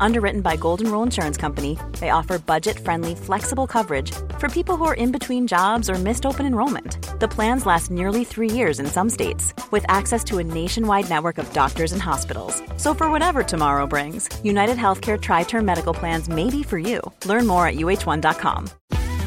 [0.00, 4.84] Underwritten by Golden Rule Insurance Company, they offer budget friendly, flexible coverage for people who
[4.84, 6.98] are in between jobs or missed open enrollment.
[7.20, 11.38] The plans last nearly three years in some states, with access to a nationwide network
[11.38, 12.62] of doctors and hospitals.
[12.76, 17.00] So, for whatever tomorrow brings, United Healthcare Tri Term Medical Plans may be for you.
[17.24, 18.70] Learn more at uh1.com.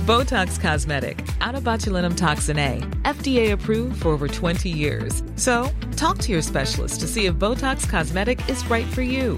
[0.05, 5.23] Botox Cosmetic, onabotulinumtoxinA, FDA approved for over 20 years.
[5.35, 9.37] So, talk to your specialist to see if Botox Cosmetic is right for you.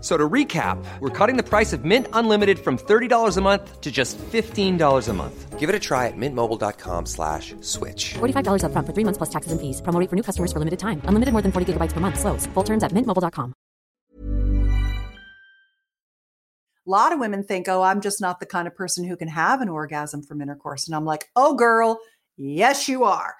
[0.00, 3.90] So to recap, we're cutting the price of Mint Unlimited from $30 a month to
[3.90, 5.58] just $15 a month.
[5.58, 8.14] Give it a try at mintmobile.com slash switch.
[8.14, 9.80] $45 up front for three months plus taxes and fees.
[9.80, 11.00] Promo rate for new customers for limited time.
[11.06, 12.20] Unlimited more than 40 gigabytes per month.
[12.20, 12.46] Slows.
[12.54, 13.54] Full terms at mintmobile.com.
[16.86, 19.26] A lot of women think, oh, I'm just not the kind of person who can
[19.26, 20.86] have an orgasm from intercourse.
[20.86, 21.98] And I'm like, oh, girl,
[22.36, 23.34] yes, you are.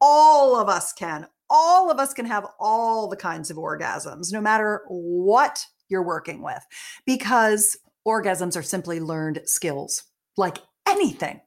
[0.00, 1.26] All of us can.
[1.50, 6.42] All of us can have all the kinds of orgasms, no matter what you're working
[6.42, 6.64] with,
[7.06, 10.04] because orgasms are simply learned skills
[10.36, 11.40] like anything.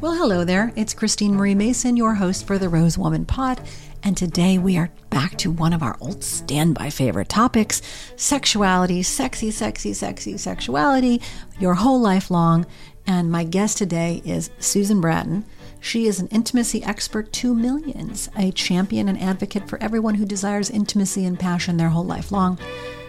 [0.00, 0.72] Well, hello there.
[0.76, 3.60] It's Christine Marie Mason, your host for the Rose Woman Pod.
[4.02, 7.82] And today we are back to one of our old standby favorite topics
[8.16, 11.20] sexuality, sexy, sexy, sexy sexuality,
[11.58, 12.64] your whole life long.
[13.06, 15.44] And my guest today is Susan Bratton.
[15.80, 20.70] She is an intimacy expert to millions, a champion and advocate for everyone who desires
[20.70, 22.58] intimacy and passion their whole life long.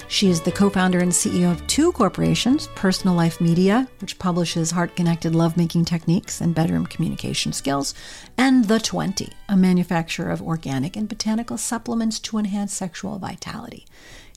[0.08, 4.72] She is the co founder and CEO of two corporations Personal Life Media, which publishes
[4.72, 7.94] heart connected lovemaking techniques and bedroom communication skills,
[8.38, 13.86] and The 20, a manufacturer of organic and botanical supplements to enhance sexual vitality.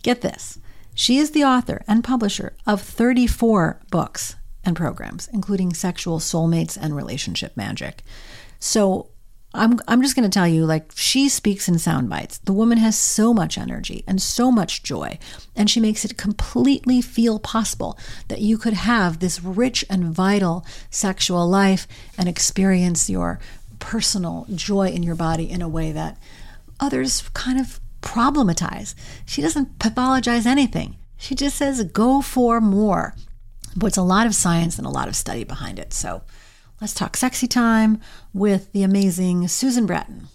[0.02, 0.58] Get this
[0.94, 6.94] she is the author and publisher of 34 books and programs, including Sexual Soulmates and
[6.96, 8.02] Relationship Magic.
[8.58, 9.10] So
[9.56, 12.38] I'm, I'm just going to tell you, like, she speaks in sound bites.
[12.38, 15.18] The woman has so much energy and so much joy,
[15.54, 20.66] and she makes it completely feel possible that you could have this rich and vital
[20.90, 21.86] sexual life
[22.18, 23.38] and experience your
[23.78, 26.18] personal joy in your body in a way that
[26.80, 28.94] others kind of problematize.
[29.24, 30.96] She doesn't pathologize anything.
[31.16, 33.14] She just says, go for more.
[33.78, 35.92] Puts a lot of science and a lot of study behind it.
[35.92, 36.22] So,
[36.80, 38.00] Let's talk sexy time
[38.32, 40.26] with the amazing Susan Bratton.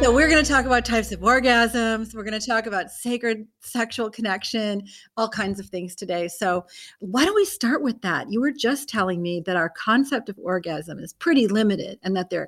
[0.00, 2.14] So, we're going to talk about types of orgasms.
[2.14, 4.84] We're going to talk about sacred sexual connection,
[5.16, 6.28] all kinds of things today.
[6.28, 6.66] So,
[7.00, 8.30] why don't we start with that?
[8.30, 12.28] You were just telling me that our concept of orgasm is pretty limited and that
[12.28, 12.44] they're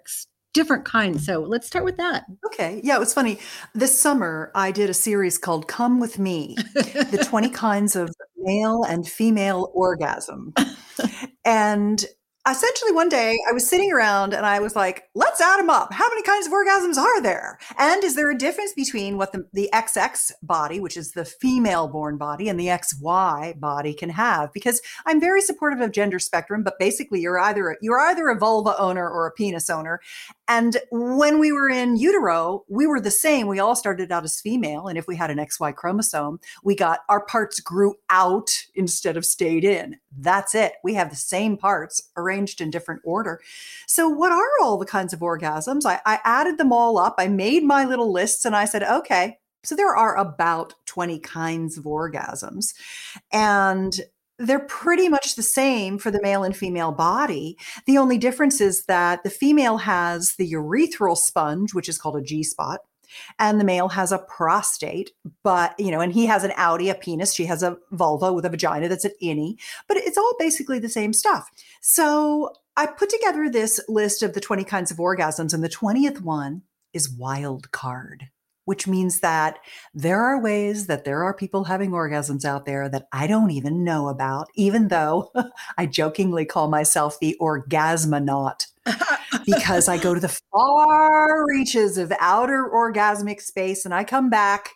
[0.55, 1.27] different kinds.
[1.27, 2.25] So let's start with that.
[2.47, 2.81] Okay.
[2.83, 3.39] Yeah, it was funny.
[3.75, 8.85] This summer, I did a series called Come With Me The 20 Kinds of Male
[8.85, 10.55] and Female Orgasm.
[11.45, 12.07] and
[12.49, 15.93] essentially one day I was sitting around and I was like, let's add them up.
[15.93, 17.59] How many kinds of orgasms are there?
[17.79, 21.89] And is there a difference between what the, the XX body, which is the female
[21.89, 24.53] born body, and the XY body can have?
[24.53, 28.79] Because I'm very supportive of gender spectrum, but basically you're either you're either a vulva
[28.79, 30.01] owner or a penis owner.
[30.47, 33.47] And when we were in utero, we were the same.
[33.47, 34.89] We all started out as female.
[34.89, 39.25] And if we had an XY chromosome, we got our parts grew out instead of
[39.25, 39.97] stayed in.
[40.17, 40.75] That's it.
[40.83, 43.41] We have the same parts arranged in different order.
[43.87, 45.85] So, what are all the kinds of orgasms?
[45.85, 47.17] I, I added them all up.
[47.19, 51.79] I made my little lists and I said, okay, so there are about 20 kinds
[51.79, 52.75] of orgasms.
[53.33, 53.99] And
[54.39, 57.57] they're pretty much the same for the male and female body.
[57.87, 62.23] The only difference is that the female has the urethral sponge, which is called a
[62.23, 62.81] G spot,
[63.39, 65.11] and the male has a prostate,
[65.43, 67.35] but you know, and he has an outie, a penis.
[67.35, 69.57] She has a vulva with a vagina that's an innie,
[69.89, 71.51] but it's all basically the same stuff.
[71.81, 76.21] So I put together this list of the 20 kinds of orgasms, and the 20th
[76.21, 76.63] one
[76.93, 78.31] is wild card
[78.65, 79.59] which means that
[79.93, 83.85] there are ways that there are people having orgasms out there that I don't even
[83.85, 85.31] know about, even though
[85.79, 88.67] I jokingly call myself the orgasmonaut.
[89.47, 94.71] because I go to the far reaches of outer orgasmic space and I come back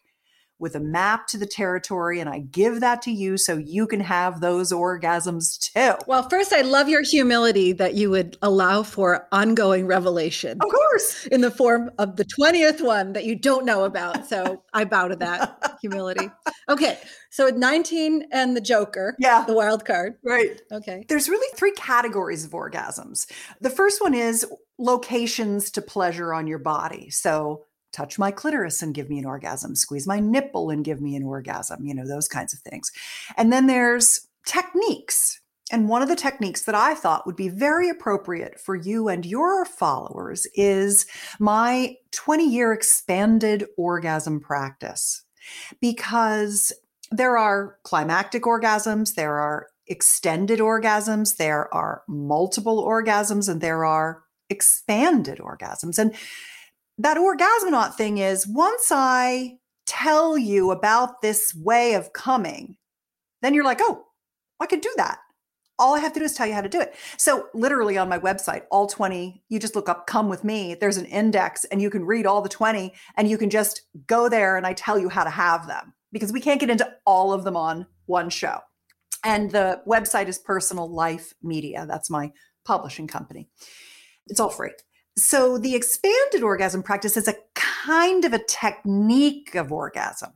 [0.58, 4.00] with a map to the territory and I give that to you so you can
[4.00, 5.94] have those orgasms too.
[6.06, 10.58] Well, first, I love your humility that you would allow for ongoing revelation.
[10.60, 11.26] Of course.
[11.26, 14.26] In the form of the 20th one that you don't know about.
[14.28, 16.28] So I bow to that humility.
[16.68, 16.98] Okay.
[17.30, 19.14] So at 19 and the Joker.
[19.18, 19.44] Yeah.
[19.46, 20.14] The wild card.
[20.24, 20.60] Right.
[20.72, 21.04] Okay.
[21.08, 23.30] There's really three categories of orgasms.
[23.60, 24.46] The first one is
[24.78, 27.10] locations to pleasure on your body.
[27.10, 31.16] So touch my clitoris and give me an orgasm, squeeze my nipple and give me
[31.16, 32.90] an orgasm, you know, those kinds of things.
[33.36, 35.40] And then there's techniques.
[35.70, 39.26] And one of the techniques that I thought would be very appropriate for you and
[39.26, 41.06] your followers is
[41.38, 45.24] my 20 year expanded orgasm practice.
[45.80, 46.72] Because
[47.10, 54.22] there are climactic orgasms, there are extended orgasms, there are multiple orgasms, and there are
[54.50, 55.98] expanded orgasms.
[55.98, 56.14] And
[56.98, 62.76] that orgasmonaut thing is once I tell you about this way of coming,
[63.40, 64.04] then you're like, oh,
[64.60, 65.18] I could do that.
[65.78, 66.96] All I have to do is tell you how to do it.
[67.16, 70.74] So, literally on my website, all 20, you just look up come with me.
[70.74, 74.28] There's an index and you can read all the 20 and you can just go
[74.28, 77.32] there and I tell you how to have them because we can't get into all
[77.32, 78.58] of them on one show.
[79.24, 81.86] And the website is Personal Life Media.
[81.88, 82.32] That's my
[82.64, 83.48] publishing company.
[84.26, 84.72] It's all free.
[85.18, 90.30] So the expanded orgasm practice is a kind of a technique of orgasm.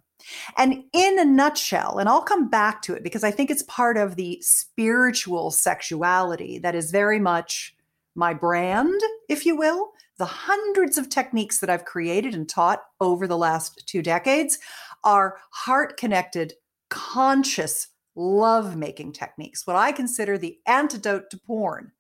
[0.57, 3.97] And in a nutshell, and I'll come back to it because I think it's part
[3.97, 7.77] of the spiritual sexuality that is very much
[8.15, 9.93] my brand, if you will.
[10.19, 14.59] The hundreds of techniques that I've created and taught over the last two decades
[15.05, 16.55] are heart connected,
[16.91, 21.93] conscious love making techniques, what I consider the antidote to porn.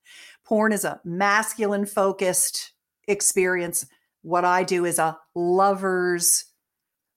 [0.44, 2.71] Porn is a masculine focused
[3.08, 3.86] experience.
[4.22, 6.44] What I do is a lover's,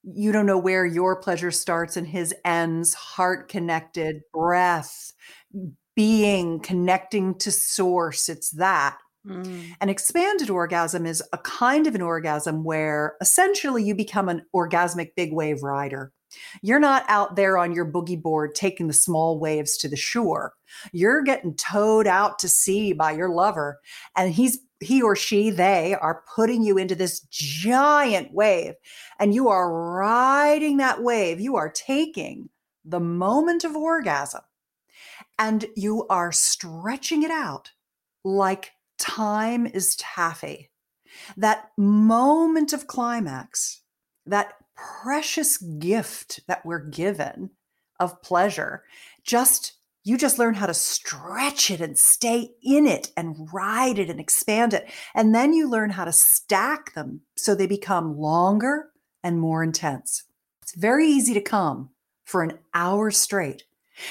[0.03, 5.13] you don't know where your pleasure starts and his ends, heart connected, breath,
[5.95, 8.29] being, connecting to source.
[8.29, 8.97] It's that.
[9.27, 9.75] Mm.
[9.81, 15.09] An expanded orgasm is a kind of an orgasm where essentially you become an orgasmic
[15.15, 16.11] big wave rider.
[16.61, 20.53] You're not out there on your boogie board taking the small waves to the shore.
[20.91, 23.79] You're getting towed out to sea by your lover,
[24.15, 28.73] and he's he or she, they are putting you into this giant wave,
[29.19, 31.39] and you are riding that wave.
[31.39, 32.49] You are taking
[32.83, 34.41] the moment of orgasm
[35.39, 37.71] and you are stretching it out
[38.23, 40.69] like time is taffy.
[41.37, 43.81] That moment of climax,
[44.25, 47.51] that precious gift that we're given
[47.99, 48.83] of pleasure,
[49.23, 49.73] just
[50.05, 54.19] you just learn how to stretch it and stay in it and ride it and
[54.19, 54.87] expand it.
[55.15, 58.91] And then you learn how to stack them so they become longer
[59.23, 60.23] and more intense.
[60.61, 61.89] It's very easy to come
[62.23, 63.63] for an hour straight.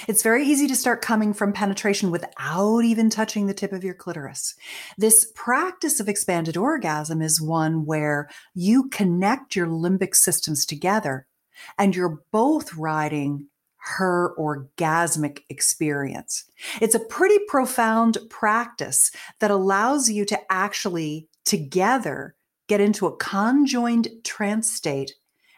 [0.09, 3.95] It's very easy to start coming from penetration without even touching the tip of your
[3.95, 4.57] clitoris.
[4.99, 11.27] This practice of expanded orgasm is one where you connect your limbic systems together
[11.79, 13.47] and you're both riding
[13.85, 16.45] her orgasmic experience.
[16.81, 19.11] It's a pretty profound practice
[19.41, 22.35] that allows you to actually together
[22.67, 25.13] get into a conjoined trance state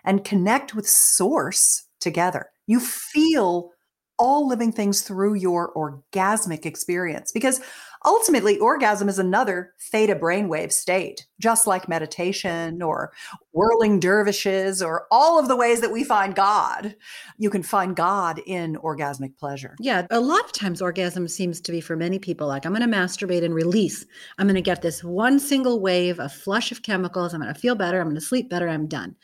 [0.04, 2.50] and connect with source together.
[2.66, 3.70] You feel
[4.18, 7.60] all living things through your orgasmic experience because
[8.06, 13.12] ultimately orgasm is another theta brainwave state just like meditation or
[13.52, 16.96] whirling dervishes or all of the ways that we find god.
[17.36, 19.76] You can find god in orgasmic pleasure.
[19.80, 22.88] Yeah a lot of times orgasm seems to be for many people like i'm going
[22.88, 24.06] to masturbate and release.
[24.38, 27.34] I'm going to get this one single wave a flush of chemicals.
[27.34, 28.00] I'm going to feel better.
[28.00, 28.68] I'm going to sleep better.
[28.68, 29.16] I'm done.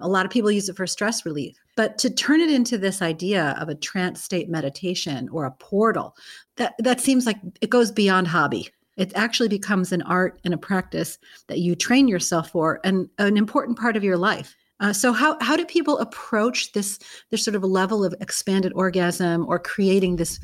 [0.00, 3.00] A lot of people use it for stress relief but to turn it into this
[3.00, 6.16] idea of a trance state meditation or a portal,
[6.56, 8.68] that, that seems like it goes beyond hobby.
[8.96, 13.36] It actually becomes an art and a practice that you train yourself for and an
[13.36, 14.56] important part of your life.
[14.80, 16.98] Uh, so how how do people approach this
[17.30, 20.40] this sort of a level of expanded orgasm or creating this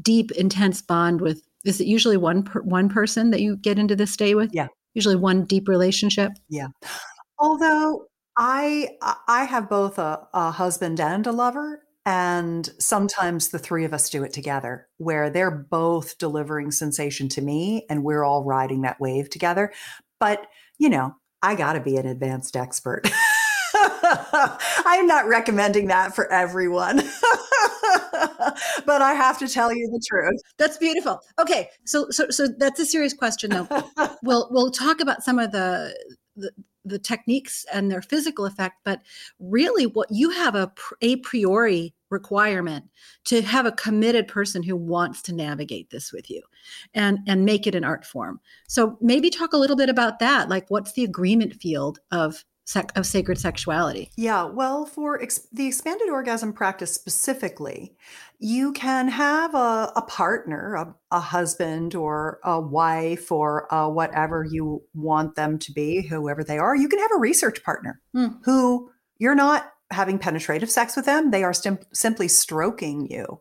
[0.00, 3.96] deep intense bond with is it usually one per, one person that you get into
[3.96, 6.68] this state with yeah usually one deep relationship yeah
[7.38, 8.04] although
[8.36, 8.88] I
[9.28, 14.10] I have both a, a husband and a lover, and sometimes the three of us
[14.10, 19.00] do it together, where they're both delivering sensation to me, and we're all riding that
[19.00, 19.72] wave together.
[20.18, 20.46] But
[20.78, 23.10] you know, I got to be an advanced expert.
[23.74, 26.96] I'm not recommending that for everyone.
[28.86, 30.40] but I have to tell you the truth.
[30.58, 31.20] That's beautiful.
[31.38, 33.68] Okay, so so so that's a serious question though.
[34.22, 35.96] we'll we'll talk about some of the,
[36.36, 36.50] the
[36.84, 39.00] the techniques and their physical effect, but
[39.38, 42.84] really what you have a a priori requirement
[43.24, 46.42] to have a committed person who wants to navigate this with you
[46.94, 48.38] and and make it an art form.
[48.68, 50.48] So maybe talk a little bit about that.
[50.48, 54.10] Like what's the agreement field of sec- of sacred sexuality?
[54.16, 57.94] Yeah, well, for ex- the expanded orgasm practice specifically,
[58.38, 64.44] you can have a, a partner, a, a, husband or a wife or a whatever
[64.50, 66.74] you want them to be, whoever they are.
[66.74, 68.36] You can have a research partner mm.
[68.44, 73.40] who you're not having penetrative sex with them they are stim- simply stroking you.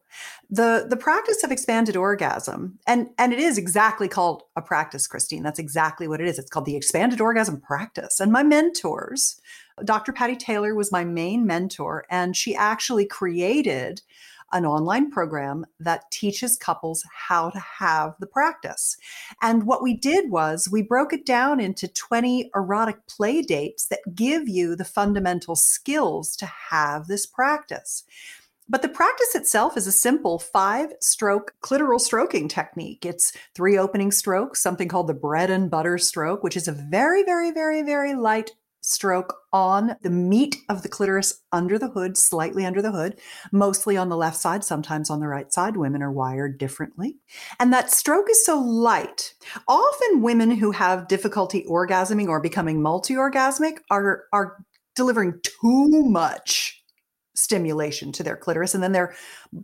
[0.50, 5.44] The the practice of expanded orgasm and and it is exactly called a practice christine.
[5.44, 6.38] That's exactly what it is.
[6.38, 8.20] It's called the expanded orgasm practice.
[8.20, 9.40] And my mentors
[9.84, 14.02] dr patty taylor was my main mentor and she actually created
[14.54, 18.98] an online program that teaches couples how to have the practice.
[19.42, 24.16] And what we did was we broke it down into 20 erotic play dates that
[24.16, 28.04] give you the fundamental skills to have this practice.
[28.72, 33.06] But the practice itself is a simple five stroke clitoral stroking technique.
[33.06, 37.24] It's three opening strokes, something called the bread and butter stroke, which is a very,
[37.24, 38.52] very, very, very light
[38.82, 43.20] stroke on the meat of the clitoris under the hood, slightly under the hood,
[43.52, 45.78] mostly on the left side, sometimes on the right side.
[45.78, 47.18] Women are wired differently.
[47.60, 49.34] And that stroke is so light.
[49.68, 54.58] Often women who have difficulty orgasming or becoming multi-orgasmic are are
[54.96, 56.81] delivering too much
[57.42, 59.14] stimulation to their clitoris and then they're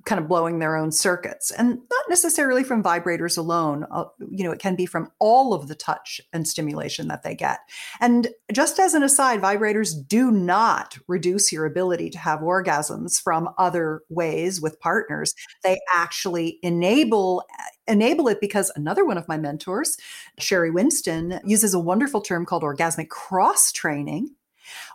[0.06, 1.52] kind of blowing their own circuits.
[1.52, 5.68] And not necessarily from vibrators alone uh, you know it can be from all of
[5.68, 7.60] the touch and stimulation that they get.
[8.00, 13.50] And just as an aside vibrators do not reduce your ability to have orgasms from
[13.58, 15.34] other ways with partners.
[15.64, 17.44] They actually enable
[17.88, 19.98] enable it because another one of my mentors
[20.40, 24.36] Sheri Winston uses a wonderful term called orgasmic cross training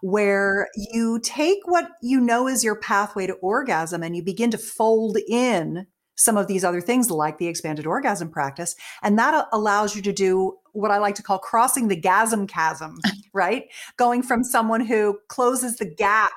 [0.01, 4.59] where you take what you know is your pathway to orgasm and you begin to
[4.59, 9.47] fold in some of these other things like the expanded orgasm practice and that uh,
[9.53, 12.99] allows you to do what i like to call crossing the gasm chasm
[13.33, 13.65] right?
[13.97, 16.33] Going from someone who closes the gap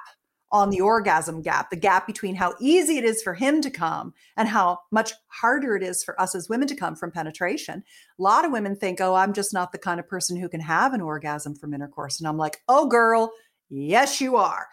[0.56, 4.14] on the orgasm gap, the gap between how easy it is for him to come
[4.38, 7.84] and how much harder it is for us as women to come from penetration.
[8.18, 10.62] A lot of women think, oh, I'm just not the kind of person who can
[10.62, 12.22] have an orgasm from intercourse.
[12.22, 13.34] And I'm like, oh, girl,
[13.70, 14.68] yes, you are.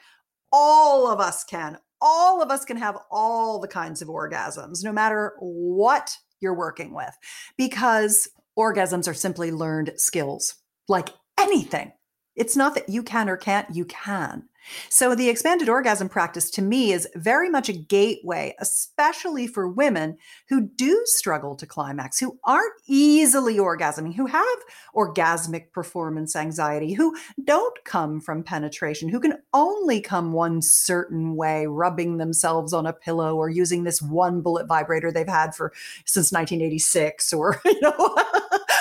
[0.53, 1.79] All of us can.
[2.01, 6.95] All of us can have all the kinds of orgasms, no matter what you're working
[6.95, 7.17] with,
[7.57, 10.55] because orgasms are simply learned skills
[10.87, 11.09] like
[11.41, 11.91] anything.
[12.37, 14.49] It's not that you can or can't, you can.
[14.89, 20.17] So, the expanded orgasm practice to me is very much a gateway, especially for women
[20.49, 24.59] who do struggle to climax, who aren't easily orgasming, who have
[24.95, 31.67] orgasmic performance anxiety, who don't come from penetration, who can only come one certain way,
[31.67, 35.73] rubbing themselves on a pillow or using this one bullet vibrator they've had for
[36.05, 38.17] since 1986 or, you know.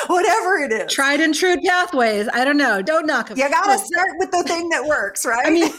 [0.07, 0.93] whatever it is.
[0.93, 2.27] Tried and true pathways.
[2.33, 2.81] I don't know.
[2.81, 3.37] Don't knock them.
[3.37, 5.45] You got to start with the thing that works, right?
[5.45, 5.71] I mean,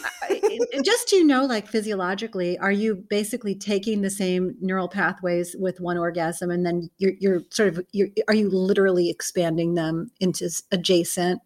[0.83, 5.97] just to know, like physiologically, are you basically taking the same neural pathways with one
[5.97, 11.41] orgasm, and then you're you're sort of you're, are you literally expanding them into adjacent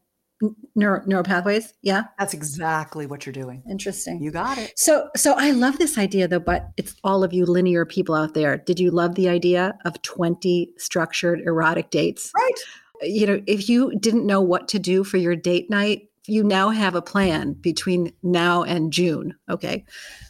[0.76, 1.74] neuro, neural pathways?
[1.82, 2.04] Yeah?
[2.18, 3.64] That's exactly what you're doing.
[3.70, 4.22] Interesting.
[4.22, 4.74] You got it.
[4.76, 8.34] So so i love this idea though but it's all of you linear people out
[8.34, 8.58] there.
[8.58, 12.32] Did you love the idea of 20 structured erotic dates?
[12.36, 12.60] Right.
[13.02, 16.70] You know if you didn't know what to do for your date night you now
[16.70, 19.86] have a plan between now and june okay?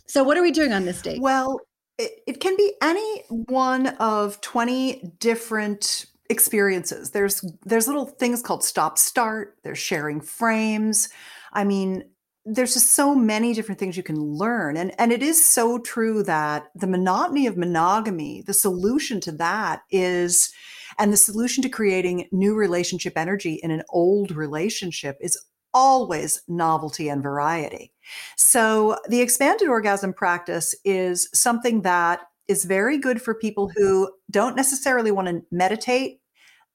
[0.05, 1.21] So what are we doing on this date?
[1.21, 1.59] Well
[1.97, 7.11] it, it can be any one of 20 different experiences.
[7.11, 11.09] There's there's little things called stop start, there's sharing frames.
[11.53, 12.03] I mean,
[12.45, 16.23] there's just so many different things you can learn and and it is so true
[16.23, 20.51] that the monotony of monogamy, the solution to that is
[20.97, 25.37] and the solution to creating new relationship energy in an old relationship is
[25.73, 27.91] always novelty and variety.
[28.35, 34.55] So the expanded orgasm practice is something that is very good for people who don't
[34.55, 36.19] necessarily want to meditate.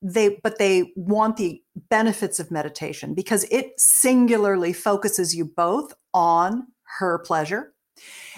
[0.03, 6.67] They but they want the benefits of meditation because it singularly focuses you both on
[6.99, 7.73] her pleasure.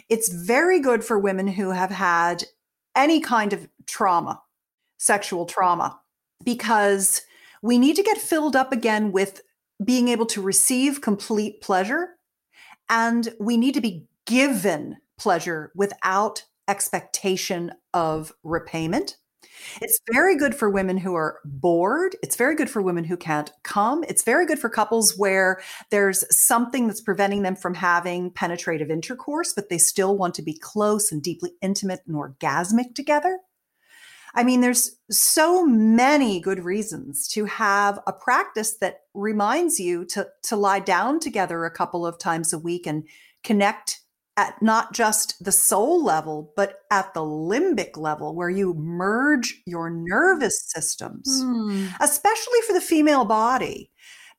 [0.09, 2.45] It's very good for women who have had
[2.95, 4.43] any kind of trauma
[4.99, 6.01] sexual trauma
[6.45, 7.23] because
[7.63, 9.43] we need to get filled up again with
[9.85, 12.11] being able to receive complete pleasure
[12.89, 19.17] and we need to be given pleasure without expectation of repayment.
[19.81, 22.17] It's very good for women who are bored.
[22.23, 24.05] It's very good for women who can't come.
[24.09, 29.53] It's very good for couples where there's something that's preventing them from having penetrative intercourse,
[29.53, 33.39] but they still want to be close and deeply intimate and orgasmic together.
[34.37, 40.27] I mean, there's so many good reasons to have a practice that reminds you to,
[40.45, 43.07] to lie down together a couple of times a week and
[43.45, 44.01] connect
[44.37, 49.91] at not just the soul level, but at the limbic level, where you merge your
[49.91, 51.89] nervous systems, mm.
[52.01, 53.91] especially for the female body,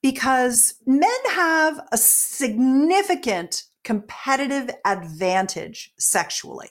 [0.01, 6.69] because men have a significant competitive advantage sexually.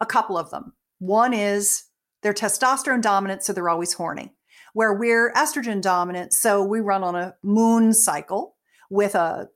[0.00, 0.72] A couple of them.
[0.98, 1.84] One is
[2.22, 4.34] they're testosterone dominant, so they're always horny,
[4.74, 8.56] where we're estrogen dominant, so we run on a moon cycle
[8.90, 9.48] with a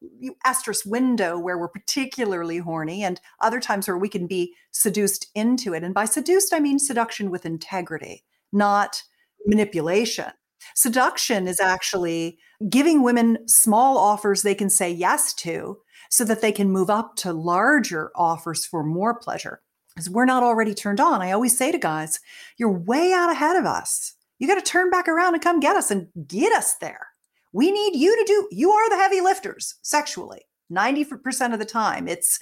[0.47, 5.75] estrus window where we're particularly horny and other times where we can be seduced into
[5.75, 5.83] it.
[5.83, 9.03] And by seduced, I mean seduction with integrity, not
[9.45, 10.31] manipulation.
[10.75, 12.39] Seduction is actually
[12.71, 17.17] giving women small offers they can say yes to so that they can move up
[17.17, 19.61] to larger offers for more pleasure.
[19.95, 21.23] Because we're not already turned on.
[21.23, 22.19] I always say to guys,
[22.57, 24.15] you're way out ahead of us.
[24.39, 27.09] You got to turn back around and come get us and get us there.
[27.55, 30.43] We need you to do, you are the heavy lifters sexually.
[30.73, 32.41] 90% of the time, it's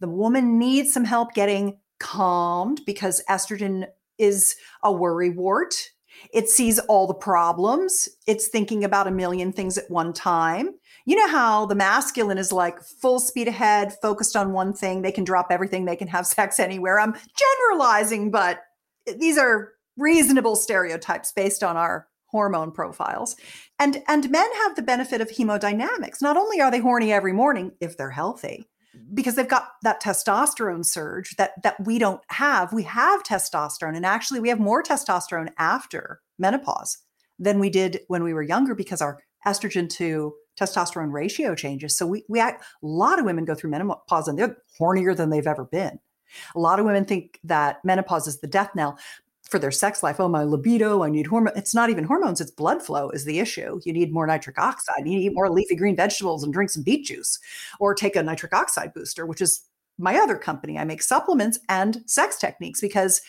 [0.00, 3.86] the woman needs some help getting calmed because estrogen
[4.18, 5.74] is a worry wart.
[6.32, 8.08] It sees all the problems.
[8.26, 10.74] It's thinking about a million things at one time.
[11.06, 15.02] You know how the masculine is like full speed ahead, focused on one thing.
[15.02, 16.98] They can drop everything, they can have sex anywhere.
[16.98, 18.62] I'm generalizing, but
[19.18, 23.36] these are reasonable stereotypes based on our hormone profiles.
[23.78, 26.22] And and men have the benefit of hemodynamics.
[26.22, 28.68] Not only are they horny every morning if they're healthy,
[29.14, 32.72] because they've got that testosterone surge that that we don't have.
[32.72, 36.98] We have testosterone and actually we have more testosterone after menopause
[37.38, 41.96] than we did when we were younger because our estrogen to testosterone ratio changes.
[41.96, 45.30] So we we act, a lot of women go through menopause and they're hornier than
[45.30, 45.98] they've ever been.
[46.54, 48.98] A lot of women think that menopause is the death knell
[49.48, 50.20] for their sex life.
[50.20, 51.54] Oh, my libido, I need hormone.
[51.56, 53.80] It's not even hormones, it's blood flow is the issue.
[53.84, 54.98] You need more nitric oxide.
[54.98, 57.38] You need eat more leafy green vegetables and drink some beet juice
[57.80, 59.62] or take a nitric oxide booster, which is
[59.98, 60.78] my other company.
[60.78, 63.20] I make supplements and sex techniques because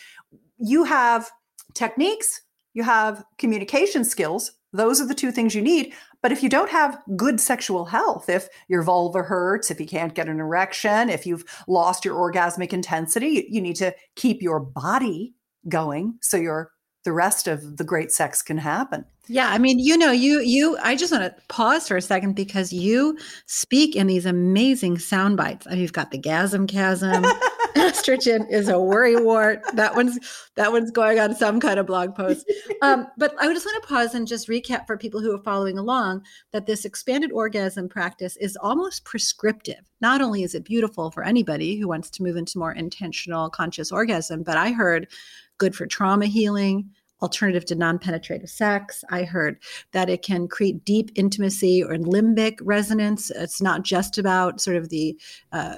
[0.58, 1.30] you have
[1.74, 2.42] techniques,
[2.74, 4.52] you have communication skills.
[4.72, 5.94] Those are the two things you need.
[6.22, 10.14] But if you don't have good sexual health, if your vulva hurts, if you can't
[10.14, 15.34] get an erection, if you've lost your orgasmic intensity, you need to keep your body
[15.68, 16.70] going so your
[17.04, 19.04] the rest of the great sex can happen.
[19.26, 22.34] Yeah, I mean, you know, you you I just want to pause for a second
[22.34, 25.66] because you speak in these amazing sound bites.
[25.66, 27.24] I mean, you've got the gasm chasm.
[27.76, 29.62] Estrogen is a worry wart.
[29.74, 30.18] That one's
[30.56, 32.44] that one's going on some kind of blog post.
[32.82, 35.78] Um, but I just want to pause and just recap for people who are following
[35.78, 39.88] along that this expanded orgasm practice is almost prescriptive.
[40.00, 43.92] Not only is it beautiful for anybody who wants to move into more intentional conscious
[43.92, 45.06] orgasm, but I heard
[45.60, 46.90] good for trauma healing,
[47.22, 49.04] alternative to non penetrative sex.
[49.10, 49.58] I heard
[49.92, 53.30] that it can create deep intimacy or limbic resonance.
[53.30, 55.16] It's not just about sort of the
[55.52, 55.76] uh,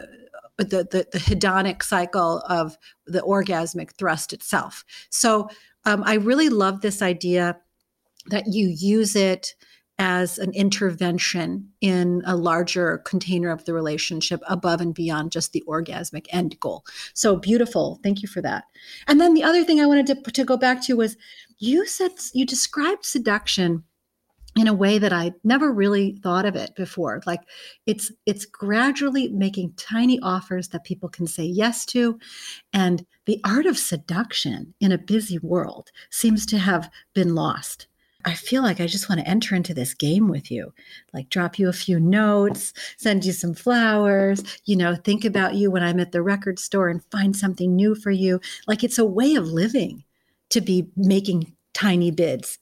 [0.58, 4.84] the, the, the hedonic cycle of the orgasmic thrust itself.
[5.10, 5.48] So
[5.84, 7.58] um, I really love this idea
[8.26, 9.54] that you use it
[9.98, 15.62] as an intervention in a larger container of the relationship above and beyond just the
[15.68, 16.85] orgasmic end goal.
[17.14, 18.00] So beautiful.
[18.02, 18.64] Thank you for that.
[19.07, 21.16] And then the other thing I wanted to, to go back to was
[21.59, 23.85] you said you described seduction
[24.55, 27.22] in a way that I never really thought of it before.
[27.26, 27.40] Like
[27.87, 32.18] it's it's gradually making tiny offers that people can say yes to
[32.72, 37.87] and the art of seduction in a busy world seems to have been lost.
[38.24, 40.72] I feel like I just want to enter into this game with you,
[41.12, 45.70] like drop you a few notes, send you some flowers, you know, think about you
[45.70, 48.40] when I'm at the record store and find something new for you.
[48.66, 50.04] Like it's a way of living
[50.50, 52.58] to be making tiny bids.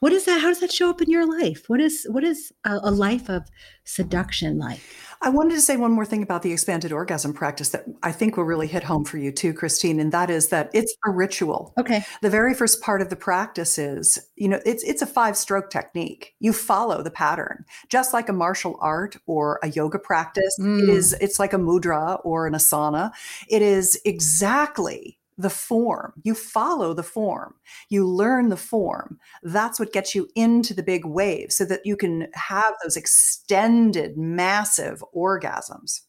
[0.00, 0.40] What is that?
[0.40, 1.64] How does that show up in your life?
[1.68, 3.48] What is what is a, a life of
[3.84, 4.80] seduction like?
[5.24, 8.36] I wanted to say one more thing about the expanded orgasm practice that I think
[8.36, 11.72] will really hit home for you too, Christine, and that is that it's a ritual.
[11.80, 12.04] Okay.
[12.20, 15.70] The very first part of the practice is, you know, it's it's a five stroke
[15.70, 16.34] technique.
[16.40, 20.54] You follow the pattern, just like a martial art or a yoga practice.
[20.60, 20.82] Mm.
[20.82, 23.10] It is it's like a mudra or an asana.
[23.48, 26.12] It is exactly the form.
[26.22, 27.54] You follow the form.
[27.88, 29.18] You learn the form.
[29.42, 34.16] That's what gets you into the big wave so that you can have those extended,
[34.16, 36.00] massive orgasms.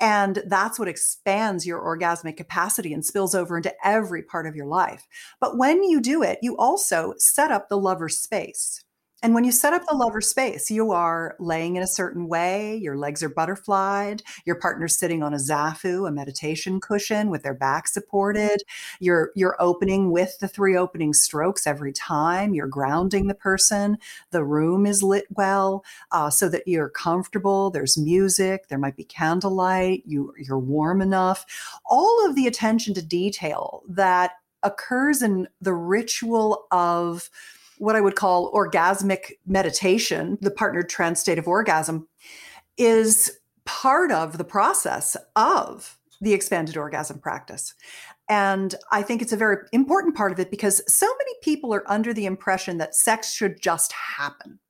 [0.00, 4.66] And that's what expands your orgasmic capacity and spills over into every part of your
[4.66, 5.06] life.
[5.40, 8.82] But when you do it, you also set up the lover space.
[9.22, 12.76] And when you set up the lover space, you are laying in a certain way,
[12.76, 17.54] your legs are butterflied, your partner's sitting on a zafu, a meditation cushion with their
[17.54, 18.62] back supported.
[18.98, 22.52] You're you're opening with the three opening strokes every time.
[22.52, 23.96] You're grounding the person.
[24.32, 27.70] The room is lit well uh, so that you're comfortable.
[27.70, 28.66] There's music.
[28.68, 30.02] There might be candlelight.
[30.04, 31.46] You you're warm enough.
[31.84, 34.32] All of the attention to detail that
[34.64, 37.30] occurs in the ritual of
[37.82, 42.06] what I would call orgasmic meditation, the partnered trance state of orgasm,
[42.78, 47.74] is part of the process of the expanded orgasm practice.
[48.28, 51.82] And I think it's a very important part of it because so many people are
[51.90, 54.60] under the impression that sex should just happen.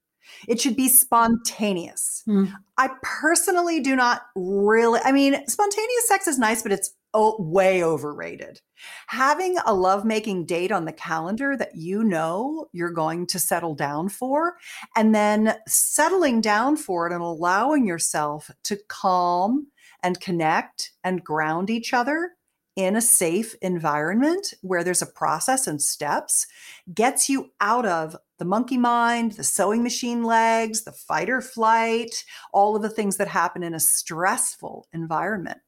[0.49, 2.23] It should be spontaneous.
[2.27, 2.51] Mm.
[2.79, 7.85] I personally do not really, I mean, spontaneous sex is nice, but it's oh, way
[7.85, 8.61] overrated.
[9.07, 14.09] Having a lovemaking date on the calendar that you know you're going to settle down
[14.09, 14.55] for,
[14.97, 19.67] and then settling down for it and allowing yourself to calm
[20.03, 22.33] and connect and ground each other
[22.77, 26.47] in a safe environment where there's a process and steps
[26.95, 32.25] gets you out of the monkey mind, the sewing machine legs, the fight or flight,
[32.53, 35.59] all of the things that happen in a stressful environment.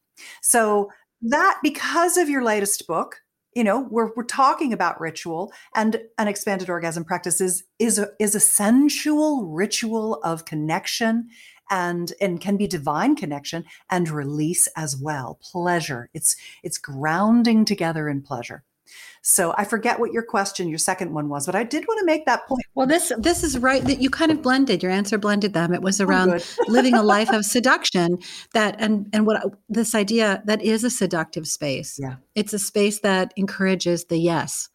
[0.41, 0.91] So,
[1.25, 3.21] that because of your latest book,
[3.55, 8.09] you know, we're, we're talking about ritual and an expanded orgasm practice is, is, a,
[8.19, 11.29] is a sensual ritual of connection
[11.71, 15.39] and and can be divine connection and release as well.
[15.43, 16.11] Pleasure.
[16.13, 18.65] It's it's grounding together in pleasure
[19.27, 22.05] so I forget what your question, your second one was, but I did want to
[22.05, 22.63] make that point.
[22.75, 25.73] Well, this this is right that you kind of blended your answer blended them.
[25.73, 28.19] It was oh, around oh, living a life of seduction
[28.53, 31.99] that and and what this idea that is a seductive space.
[31.99, 32.17] Yeah.
[32.35, 34.69] It's a space that encourages the yes.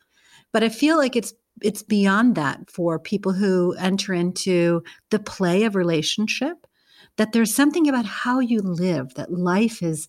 [0.51, 1.31] But I feel like it's
[1.61, 4.81] it's beyond that for people who enter into
[5.11, 6.65] the play of relationship
[7.17, 10.07] that there's something about how you live that life is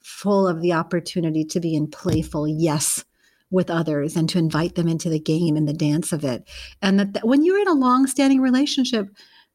[0.00, 3.04] full of the opportunity to be in playful yes
[3.50, 6.48] with others and to invite them into the game and the dance of it.
[6.80, 9.08] And that, that when you're in a long-standing relationship,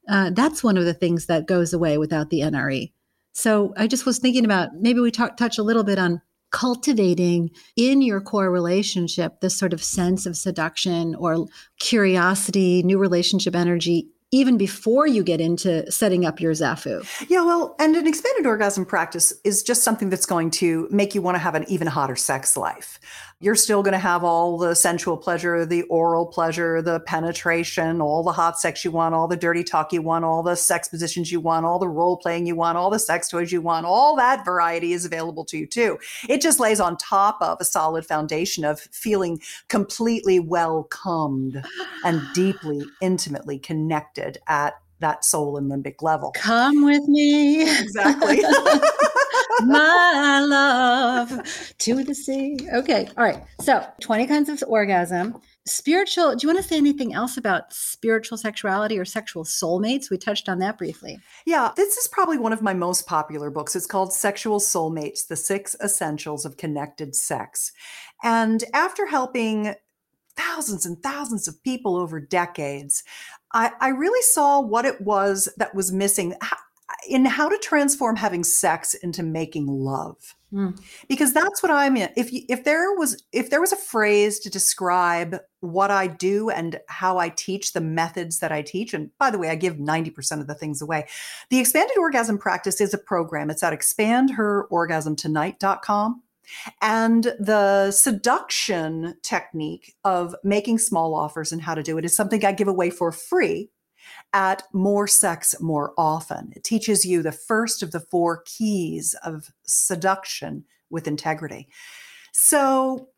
[0.09, 2.91] uh, that's one of the things that goes away without the NRE.
[3.33, 7.49] So I just was thinking about maybe we talk, touch a little bit on cultivating
[7.75, 11.47] in your core relationship this sort of sense of seduction or
[11.79, 17.05] curiosity, new relationship energy even before you get into setting up your Zafu.
[17.29, 21.21] Yeah, well, and an expanded orgasm practice is just something that's going to make you
[21.21, 22.99] want to have an even hotter sex life
[23.41, 28.23] you're still going to have all the sensual pleasure, the oral pleasure, the penetration, all
[28.23, 31.31] the hot sex you want, all the dirty talk you want, all the sex positions
[31.31, 34.15] you want, all the role playing you want, all the sex toys you want, all
[34.15, 35.99] that variety is available to you too.
[36.29, 41.61] It just lays on top of a solid foundation of feeling completely welcomed
[42.05, 44.14] and deeply, intimately connected
[44.47, 46.31] at that soul and limbic level.
[46.31, 47.61] Come with me.
[47.79, 48.41] Exactly.
[49.61, 52.57] my love to the sea.
[52.73, 53.07] Okay.
[53.17, 53.43] All right.
[53.61, 55.39] So 20 kinds of orgasm.
[55.67, 60.11] Spiritual, do you want to say anything else about spiritual sexuality or sexual soulmates?
[60.11, 61.19] We touched on that briefly.
[61.45, 63.75] Yeah, this is probably one of my most popular books.
[63.75, 67.71] It's called Sexual Soulmates The Six Essentials of Connected Sex.
[68.23, 69.73] And after helping
[70.35, 73.03] thousands and thousands of people over decades,
[73.55, 76.35] I, I really saw what it was that was missing.
[77.09, 80.35] In how to transform having sex into making love.
[80.53, 80.79] Mm.
[81.09, 82.09] because that's what i'm in.
[82.15, 86.79] If if there was if there was a phrase to describe what i do and
[86.87, 90.39] how i teach the methods that i teach and by the way i give 90%
[90.39, 91.07] of the things away
[91.49, 93.49] the expanded orgasm practice is a program.
[93.49, 96.23] It's at expandherorgasmtonight.com
[96.81, 102.43] and the seduction technique of making small offers and how to do it is something
[102.43, 103.69] I give away for free
[104.33, 106.53] at More Sex More Often.
[106.55, 111.67] It teaches you the first of the four keys of seduction with integrity.
[112.31, 113.09] So,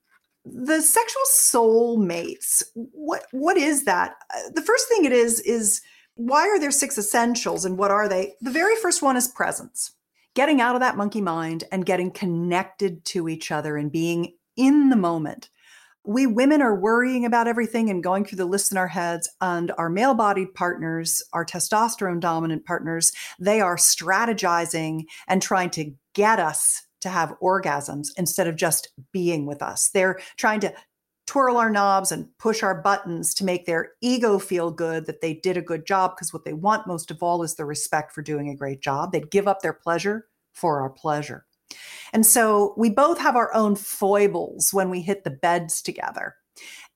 [0.45, 4.15] the sexual soulmates, what what is that?
[4.33, 5.81] Uh, the first thing it is is
[6.15, 8.33] why are there six essentials and what are they?
[8.41, 9.91] The very first one is presence.
[10.37, 14.89] Getting out of that monkey mind and getting connected to each other and being in
[14.89, 15.49] the moment.
[16.05, 19.71] We women are worrying about everything and going through the list in our heads and
[19.79, 26.39] our male bodied partners our testosterone dominant partners they are strategizing and trying to get
[26.39, 29.89] us to have orgasms instead of just being with us.
[29.89, 30.73] They're trying to
[31.27, 35.35] twirl our knobs and push our buttons to make their ego feel good that they
[35.35, 38.23] did a good job because what they want most of all is the respect for
[38.23, 41.45] doing a great job they'd give up their pleasure for our pleasure
[42.13, 46.35] And so we both have our own foibles when we hit the beds together.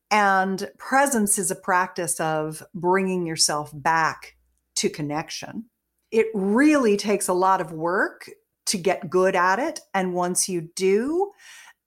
[0.10, 4.36] And presence is a practice of bringing yourself back
[4.76, 5.66] to connection.
[6.12, 8.30] It really takes a lot of work
[8.68, 9.80] to get good at it.
[9.94, 11.32] And once you do,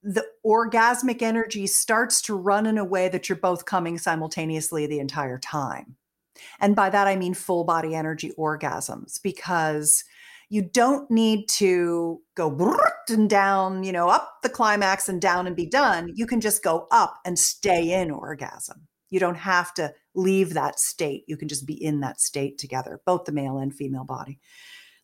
[0.04, 4.98] the orgasmic energy starts to run in a way that you're both coming simultaneously the
[4.98, 5.96] entire time.
[6.60, 10.04] And by that, I mean full body energy orgasms because
[10.50, 15.56] you don't need to go and down, you know, up the climax and down and
[15.56, 16.10] be done.
[16.14, 18.86] You can just go up and stay in orgasm.
[19.08, 21.24] You don't have to leave that state.
[21.28, 24.38] You can just be in that state together, both the male and female body.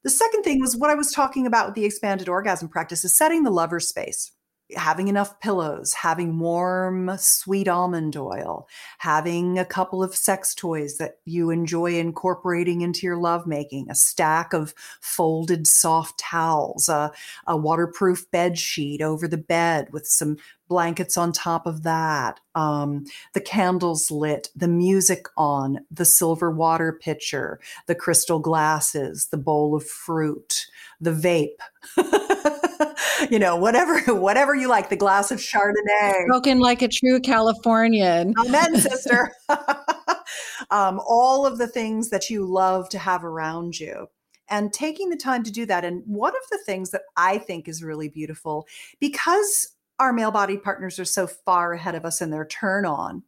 [0.03, 3.17] The second thing was what I was talking about with the expanded orgasm practice is
[3.17, 4.33] setting the lover space
[4.77, 11.19] having enough pillows, having warm, sweet almond oil, having a couple of sex toys that
[11.25, 17.13] you enjoy incorporating into your lovemaking, a stack of folded soft towels, a,
[17.47, 20.37] a waterproof bed sheet over the bed with some
[20.71, 23.05] blankets on top of that, um,
[23.35, 29.75] the candles lit, the music on, the silver water pitcher, the crystal glasses, the bowl
[29.75, 30.67] of fruit,
[31.01, 31.59] the vape.
[33.31, 36.27] you know, whatever, whatever you like, the glass of Chardonnay.
[36.29, 38.35] Spoken like a true Californian.
[38.39, 39.33] Amen, sister.
[40.71, 44.09] um, all of the things that you love to have around you
[44.49, 45.85] and taking the time to do that.
[45.85, 48.67] And one of the things that I think is really beautiful,
[48.99, 53.23] because our male body partners are so far ahead of us in their turn on,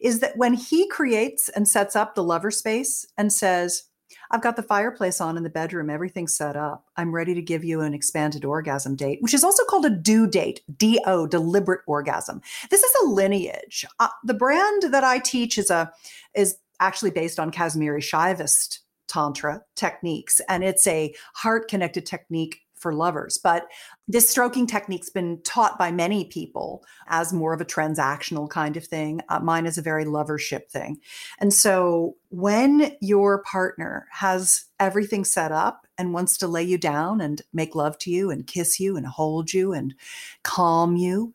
[0.00, 3.84] is that when he creates and sets up the lover space and says,
[4.30, 6.84] I've got the fireplace on in the bedroom, everything's set up.
[6.96, 10.28] I'm ready to give you an expanded orgasm date, which is also called a DO
[10.28, 12.40] date, DO, deliberate orgasm.
[12.70, 13.84] This is a lineage.
[13.98, 15.92] Uh, the brand that I teach is a
[16.34, 22.92] is actually based on Kashmir Shaivist tantra techniques and it's a heart connected technique for
[22.92, 23.38] lovers.
[23.38, 23.68] But
[24.06, 28.84] this stroking technique's been taught by many people as more of a transactional kind of
[28.84, 29.22] thing.
[29.30, 31.00] Uh, mine is a very lovership thing.
[31.38, 37.22] And so when your partner has everything set up and wants to lay you down
[37.22, 39.94] and make love to you and kiss you and hold you and
[40.42, 41.32] calm you,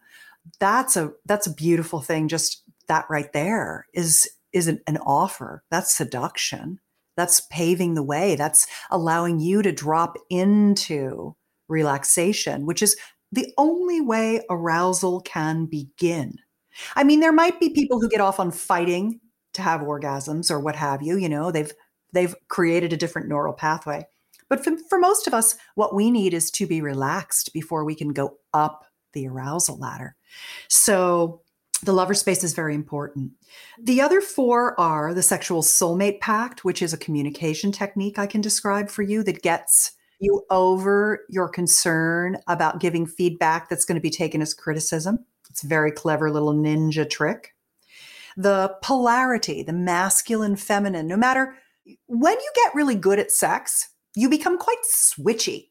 [0.60, 5.64] that's a that's a beautiful thing just that right there is is an, an offer.
[5.72, 6.80] That's seduction
[7.20, 11.36] that's paving the way that's allowing you to drop into
[11.70, 12.98] relaxation, which is
[13.32, 16.36] the only way arousal can begin.
[16.96, 19.20] I mean, there might be people who get off on fighting
[19.54, 21.72] to have orgasms or what have you, you know, they've
[22.14, 24.06] they've created a different neural pathway.
[24.50, 27.94] But for, for most of us, what we need is to be relaxed before we
[27.94, 30.16] can go up the arousal ladder.
[30.68, 31.42] So
[31.84, 33.32] the lover space is very important.
[33.82, 38.42] The other four are the sexual soulmate pact, which is a communication technique I can
[38.42, 44.02] describe for you that gets you over your concern about giving feedback that's going to
[44.02, 45.26] be taken as criticism.
[45.50, 47.56] It's a very clever little ninja trick.
[48.38, 51.56] The polarity, the masculine, feminine, no matter
[52.08, 55.70] when you get really good at sex, you become quite switchy.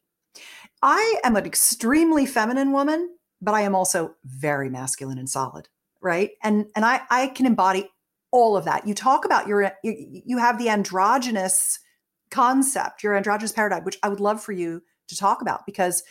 [0.81, 5.67] I am an extremely feminine woman, but I am also very masculine and solid,
[6.01, 6.31] right?
[6.43, 7.89] And and I I can embody
[8.31, 8.87] all of that.
[8.87, 11.79] You talk about your you, you have the androgynous
[12.31, 16.03] concept, your androgynous paradigm, which I would love for you to talk about because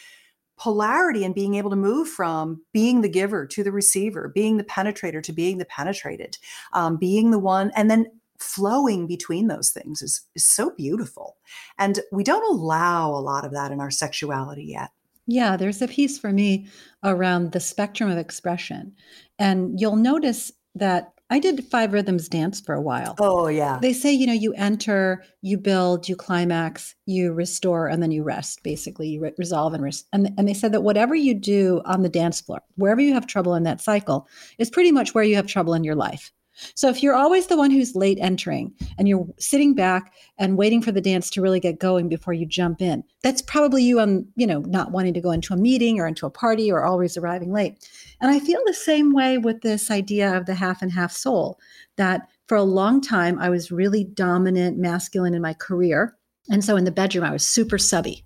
[0.57, 4.65] polarity and being able to move from being the giver to the receiver, being the
[4.65, 6.37] penetrator to being the penetrated,
[6.73, 8.07] um, being the one, and then
[8.39, 11.37] flowing between those things is, is so beautiful.
[11.79, 14.91] And we don't allow a lot of that in our sexuality yet.
[15.27, 16.69] Yeah, there's a piece for me
[17.05, 18.95] around the spectrum of expression.
[19.39, 23.15] And you'll notice that I did five rhythms dance for a while.
[23.19, 23.79] Oh, yeah.
[23.83, 28.23] They say, you know, you enter, you build, you climax, you restore, and then you
[28.23, 28.63] rest.
[28.63, 30.07] Basically, you re- resolve and rest.
[30.13, 33.27] And, and they said that whatever you do on the dance floor, wherever you have
[33.27, 34.27] trouble in that cycle,
[34.59, 36.33] is pretty much where you have trouble in your life.
[36.75, 40.83] So if you're always the one who's late entering and you're sitting back and waiting
[40.83, 44.27] for the dance to really get going before you jump in, that's probably you on,
[44.37, 47.17] you know, not wanting to go into a meeting or into a party or always
[47.17, 47.89] arriving late.
[48.21, 51.59] And I feel the same way with this idea of the half and half soul
[51.97, 56.17] that for a long time I was really dominant masculine in my career.
[56.51, 58.25] And so in the bedroom I was super subby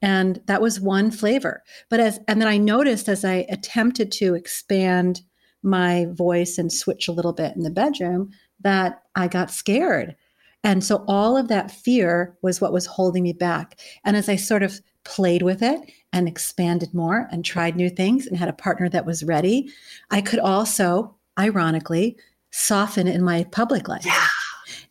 [0.00, 4.34] and that was one flavor but as and then i noticed as i attempted to
[4.34, 5.22] expand
[5.62, 10.16] my voice and switch a little bit in the bedroom that I got scared.
[10.64, 13.80] And so all of that fear was what was holding me back.
[14.04, 15.80] And as I sort of played with it
[16.12, 19.70] and expanded more and tried new things and had a partner that was ready,
[20.10, 22.16] I could also, ironically,
[22.50, 24.04] soften in my public life.
[24.04, 24.26] Yeah.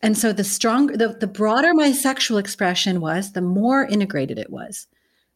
[0.00, 4.50] And so the stronger, the, the broader my sexual expression was, the more integrated it
[4.50, 4.86] was.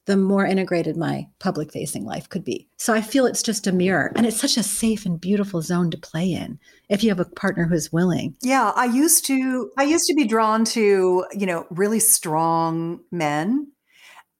[0.06, 2.68] The more integrated my public facing life could be.
[2.76, 5.90] So I feel it's just a mirror and it's such a safe and beautiful zone
[5.92, 8.36] to play in if you have a partner who's willing.
[8.42, 13.68] Yeah, I used to I used to be drawn to, you know, really strong men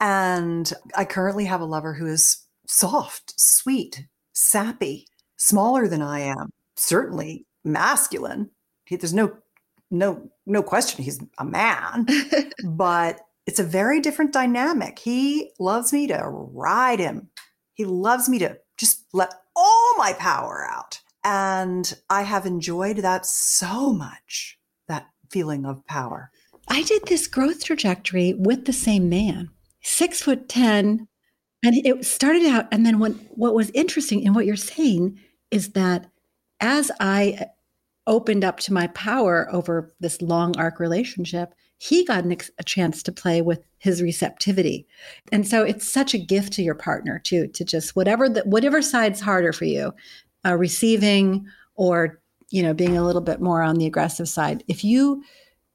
[0.01, 6.51] and I currently have a lover who is soft, sweet, sappy, smaller than I am,
[6.75, 8.51] certainly masculine.
[8.85, 9.37] He, there's no
[9.93, 12.07] no no question he's a man,
[12.65, 14.99] but it's a very different dynamic.
[14.99, 17.31] He loves me to ride him.
[17.75, 21.01] He loves me to just let all my power out.
[21.25, 26.31] And I have enjoyed that so much, that feeling of power.
[26.69, 29.51] I did this growth trajectory with the same man,
[29.83, 31.09] six foot 10.
[31.65, 35.21] And it started out, and then when, what was interesting in what you're saying
[35.53, 36.11] is that
[36.59, 37.47] as I
[38.07, 43.03] opened up to my power over this long arc relationship, he got an, a chance
[43.03, 44.87] to play with his receptivity.
[45.33, 48.81] And so it's such a gift to your partner too, to just whatever the, whatever
[48.81, 49.93] side's harder for you,
[50.47, 54.63] uh, receiving or you know being a little bit more on the aggressive side.
[54.69, 55.25] If you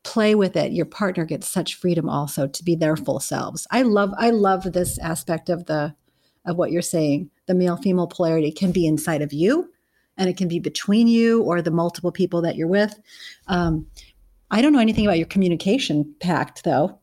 [0.03, 3.67] play with it, your partner gets such freedom also to be their full selves.
[3.71, 5.93] I love I love this aspect of the
[6.45, 7.31] of what you're saying.
[7.47, 9.69] The male female polarity can be inside of you
[10.17, 12.99] and it can be between you or the multiple people that you're with.
[13.47, 13.87] Um,
[14.51, 16.99] I don't know anything about your communication pact, though.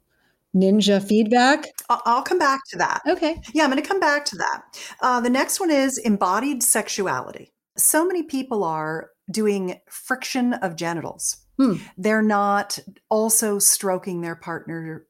[0.54, 1.66] Ninja feedback?
[1.88, 3.02] I'll come back to that.
[3.09, 3.40] Okay.
[3.52, 4.62] Yeah, I'm going to come back to that.
[5.00, 7.52] Uh, the next one is embodied sexuality.
[7.76, 11.38] So many people are doing friction of genitals.
[11.59, 11.74] Hmm.
[11.98, 12.78] They're not
[13.09, 15.07] also stroking their partner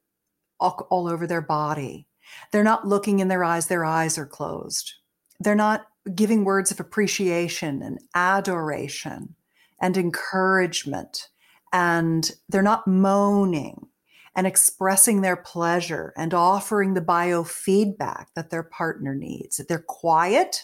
[0.59, 2.07] all, all over their body.
[2.51, 4.93] They're not looking in their eyes, their eyes are closed.
[5.39, 9.35] They're not giving words of appreciation and adoration
[9.79, 11.29] and encouragement
[11.75, 13.87] and they're not moaning
[14.33, 19.57] and expressing their pleasure and offering the biofeedback that their partner needs.
[19.67, 20.63] They're quiet,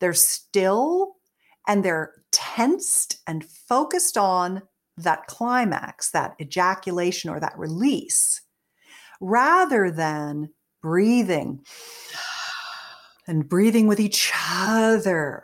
[0.00, 1.14] they're still,
[1.66, 4.60] and they're tensed and focused on
[4.98, 8.42] that climax, that ejaculation or that release,
[9.22, 10.50] rather than
[10.82, 11.64] breathing
[13.26, 15.42] and breathing with each other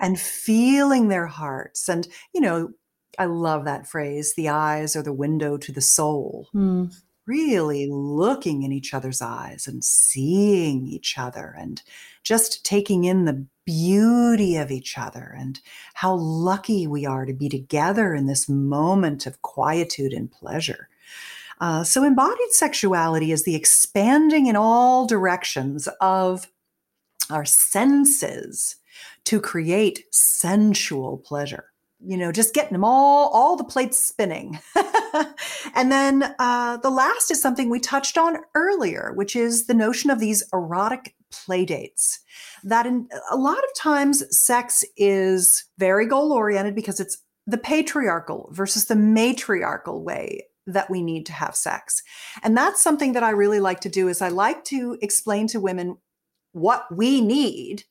[0.00, 2.70] and feeling their hearts and you know
[3.18, 4.34] I love that phrase.
[4.34, 6.48] The eyes are the window to the soul.
[6.54, 6.94] Mm.
[7.26, 11.82] Really looking in each other's eyes and seeing each other and
[12.24, 15.60] just taking in the beauty of each other and
[15.94, 20.88] how lucky we are to be together in this moment of quietude and pleasure.
[21.60, 26.48] Uh, so, embodied sexuality is the expanding in all directions of
[27.30, 28.76] our senses
[29.24, 31.71] to create sensual pleasure
[32.04, 34.58] you know, just getting them all, all the plates spinning.
[35.74, 40.10] and then uh, the last is something we touched on earlier, which is the notion
[40.10, 42.20] of these erotic play dates.
[42.64, 48.48] That in a lot of times sex is very goal oriented because it's the patriarchal
[48.52, 52.02] versus the matriarchal way that we need to have sex.
[52.42, 55.60] And that's something that I really like to do is I like to explain to
[55.60, 55.96] women
[56.52, 57.84] what we need.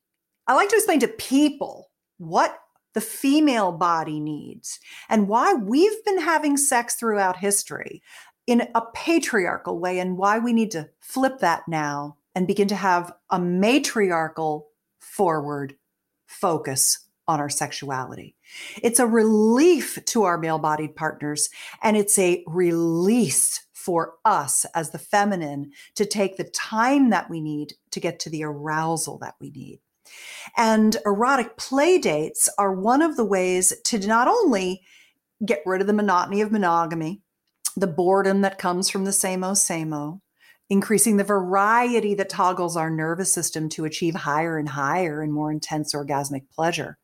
[0.47, 2.57] I like to explain to people what
[2.93, 8.01] the female body needs and why we've been having sex throughout history
[8.47, 12.75] in a patriarchal way and why we need to flip that now and begin to
[12.75, 14.67] have a matriarchal
[14.99, 15.75] forward
[16.25, 18.35] focus on our sexuality.
[18.81, 21.49] It's a relief to our male bodied partners
[21.81, 27.41] and it's a release for us as the feminine to take the time that we
[27.41, 29.79] need to get to the arousal that we need.
[30.57, 34.81] And erotic play dates are one of the ways to not only
[35.45, 37.21] get rid of the monotony of monogamy,
[37.75, 40.21] the boredom that comes from the same o same o,
[40.69, 45.51] increasing the variety that toggles our nervous system to achieve higher and higher and more
[45.51, 46.97] intense orgasmic pleasure.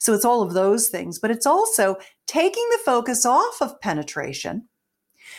[0.00, 4.68] So it's all of those things, but it's also taking the focus off of penetration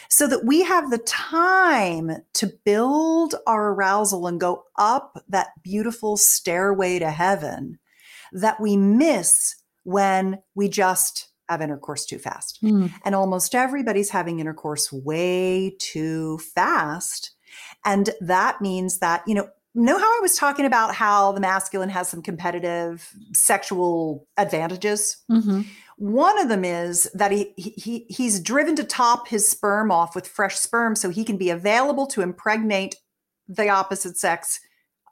[0.10, 6.18] so that we have the time to build our arousal and go up that beautiful
[6.18, 7.80] stairway to heaven
[8.32, 12.62] that we miss when we just have intercourse too fast.
[12.64, 12.92] Mm.
[13.04, 17.32] And almost everybody's having intercourse way too fast.
[17.86, 21.90] And that means that, you know, know how I was talking about how the masculine
[21.90, 25.18] has some competitive sexual advantages?
[25.30, 25.62] Mm-hmm.
[25.98, 30.28] One of them is that he, he he's driven to top his sperm off with
[30.28, 32.96] fresh sperm so he can be available to impregnate
[33.48, 34.60] the opposite sex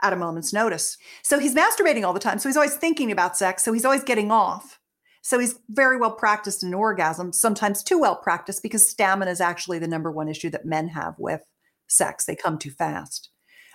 [0.01, 0.97] at a moment's notice.
[1.21, 2.37] So he's masturbating all the time.
[2.39, 3.63] So he's always thinking about sex.
[3.63, 4.79] So he's always getting off.
[5.21, 9.79] So he's very well practiced in orgasm, sometimes too well practiced because stamina is actually
[9.79, 11.41] the number one issue that men have with
[11.87, 12.25] sex.
[12.25, 13.29] They come too fast.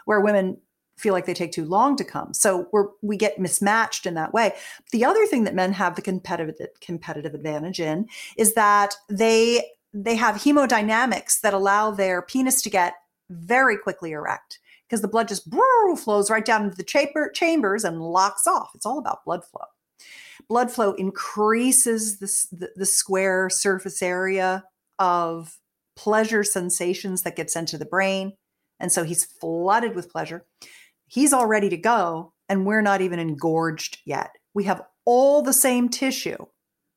[0.09, 0.57] where women
[0.99, 2.35] feel like they take too long to come.
[2.35, 4.55] So we're we get mismatched in that way.
[4.93, 9.63] The other thing that men have the competitive competitive advantage in is that they
[9.95, 12.95] they have hemodynamics that allow their penis to get
[13.31, 15.49] very quickly erect because the blood just
[15.99, 18.71] flows right down into the chamber, chambers and locks off.
[18.75, 19.65] It's all about blood flow.
[20.49, 24.65] Blood flow increases the, the square surface area
[24.99, 25.59] of
[25.95, 28.33] pleasure sensations that get sent to the brain.
[28.81, 30.47] And so he's flooded with pleasure.
[31.09, 34.31] He's all ready to go, and we're not even engorged yet.
[34.55, 36.37] We have all the same tissue,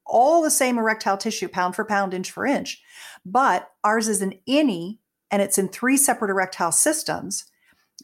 [0.06, 2.82] all the same erectile tissue, pound for pound, inch for inch.
[3.26, 5.00] But ours is an innie,
[5.32, 7.46] and it's in three separate erectile systems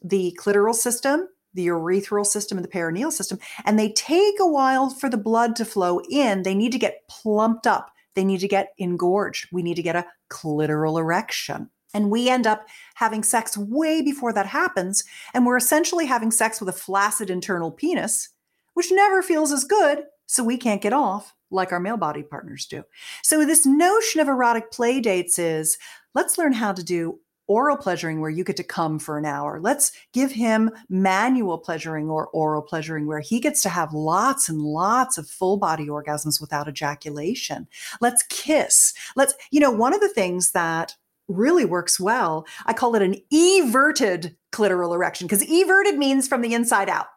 [0.04, 3.40] the clitoral system, the urethral system, and the perineal system.
[3.66, 6.44] And they take a while for the blood to flow in.
[6.44, 9.48] They need to get plumped up, they need to get engorged.
[9.52, 11.70] We need to get a clitoral erection.
[11.94, 15.04] And we end up having sex way before that happens.
[15.34, 18.30] And we're essentially having sex with a flaccid internal penis,
[18.74, 20.04] which never feels as good.
[20.26, 22.84] So we can't get off like our male body partners do.
[23.24, 25.78] So, this notion of erotic play dates is
[26.14, 29.60] let's learn how to do oral pleasuring where you get to come for an hour.
[29.62, 34.62] Let's give him manual pleasuring or oral pleasuring where he gets to have lots and
[34.62, 37.68] lots of full body orgasms without ejaculation.
[38.02, 38.94] Let's kiss.
[39.16, 40.98] Let's, you know, one of the things that
[41.28, 46.54] really works well, I call it an everted clitoral erection because everted means from the
[46.54, 47.08] inside out.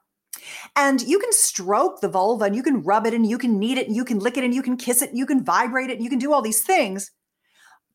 [0.77, 3.79] And you can stroke the vulva and you can rub it and you can knead
[3.79, 5.91] it and you can lick it and you can kiss it and you can vibrate
[5.91, 7.11] it and you can do all these things.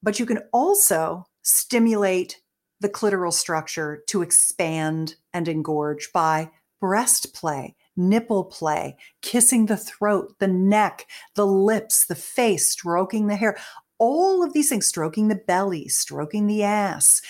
[0.03, 2.41] But you can also stimulate
[2.81, 10.35] the clitoral structure to expand and engorge by breast play, nipple play, kissing the throat,
[10.39, 13.57] the neck, the lips, the face, stroking the hair.
[13.97, 17.21] All of these things, stroking the belly, stroking the ass,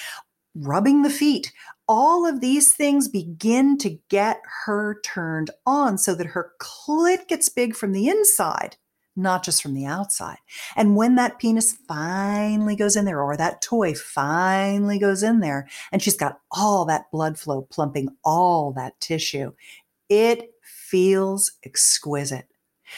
[0.56, 1.52] rubbing the feet,
[1.88, 7.50] all of these things begin to get her turned on so that her clit gets
[7.50, 8.78] big from the inside
[9.16, 10.38] not just from the outside.
[10.76, 15.68] And when that penis finally goes in there, or that toy finally goes in there,
[15.92, 19.54] and she's got all that blood flow plumping all that tissue,
[20.10, 22.48] it feels exquisite.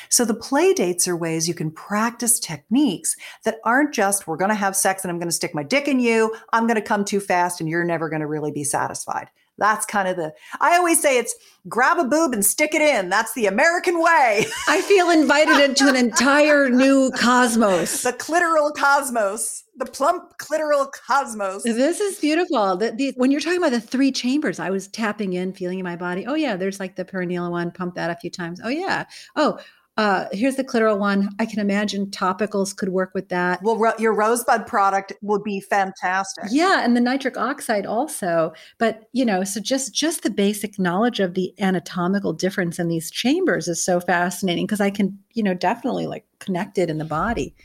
[0.10, 4.50] So the play dates are ways you can practice techniques that aren't just, we're going
[4.50, 6.82] to have sex and I'm going to stick my dick in you, I'm going to
[6.82, 9.30] come too fast and you're never going to really be satisfied.
[9.58, 11.36] That's kind of the, I always say it's
[11.68, 13.10] grab a boob and stick it in.
[13.10, 14.45] That's the American way.
[14.68, 18.04] I feel invited into an entire new cosmos.
[18.04, 21.64] the clitoral cosmos, the plump clitoral cosmos.
[21.64, 22.78] This is beautiful.
[22.78, 25.84] The, the, when you're talking about the three chambers, I was tapping in, feeling in
[25.84, 26.26] my body.
[26.28, 28.62] Oh, yeah, there's like the perineal one, pump that a few times.
[28.64, 29.06] Oh, yeah.
[29.36, 29.60] Oh,
[29.98, 31.30] uh, here's the clitoral one.
[31.39, 33.62] I can imagine topicals could work with that.
[33.64, 36.45] Well, ro- your rosebud product would be fantastic.
[36.52, 38.54] Yeah, and the nitric oxide also.
[38.78, 43.10] But you know, so just just the basic knowledge of the anatomical difference in these
[43.10, 47.06] chambers is so fascinating because I can, you know, definitely like connect it in the
[47.06, 47.56] body.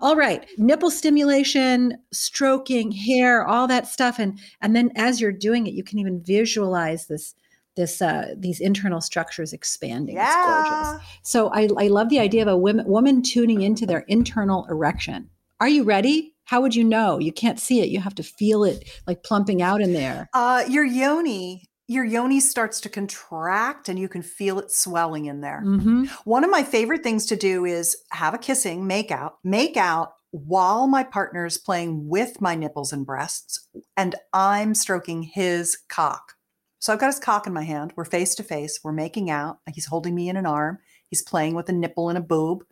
[0.00, 5.66] All right, nipple stimulation, stroking, hair, all that stuff, and and then as you're doing
[5.66, 7.34] it, you can even visualize this
[7.76, 10.16] this uh, these internal structures expanding.
[10.16, 10.60] Yeah.
[10.60, 11.06] It's gorgeous.
[11.22, 15.30] So I, I love the idea of a woman, woman tuning into their internal erection.
[15.60, 16.34] Are you ready?
[16.44, 17.18] How would you know?
[17.18, 17.88] You can't see it.
[17.88, 20.28] You have to feel it like plumping out in there.
[20.34, 25.40] Uh, your yoni, your yoni starts to contract and you can feel it swelling in
[25.40, 25.62] there.
[25.64, 26.04] Mm-hmm.
[26.24, 30.14] One of my favorite things to do is have a kissing, make out, make out
[30.32, 36.34] while my partner is playing with my nipples and breasts and I'm stroking his cock.
[36.82, 37.92] So I've got his cock in my hand.
[37.94, 38.80] We're face to face.
[38.82, 39.60] We're making out.
[39.72, 40.80] He's holding me in an arm.
[41.06, 42.64] He's playing with a nipple and a boob.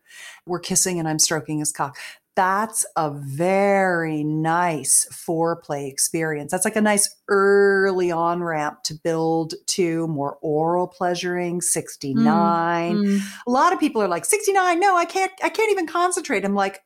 [0.46, 1.96] We're kissing and I'm stroking his cock.
[2.34, 6.50] That's a very nice foreplay experience.
[6.50, 11.60] That's like a nice early on ramp to build to more oral pleasuring.
[11.60, 12.96] 69.
[12.96, 13.20] Mm, mm.
[13.46, 16.44] A lot of people are like, 69, no, I can't, I can't even concentrate.
[16.44, 16.80] I'm like,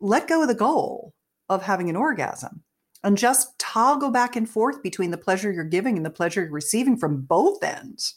[0.00, 1.12] let go of the goal
[1.50, 2.62] of having an orgasm
[3.04, 6.50] and just toggle back and forth between the pleasure you're giving and the pleasure you're
[6.50, 8.14] receiving from both ends.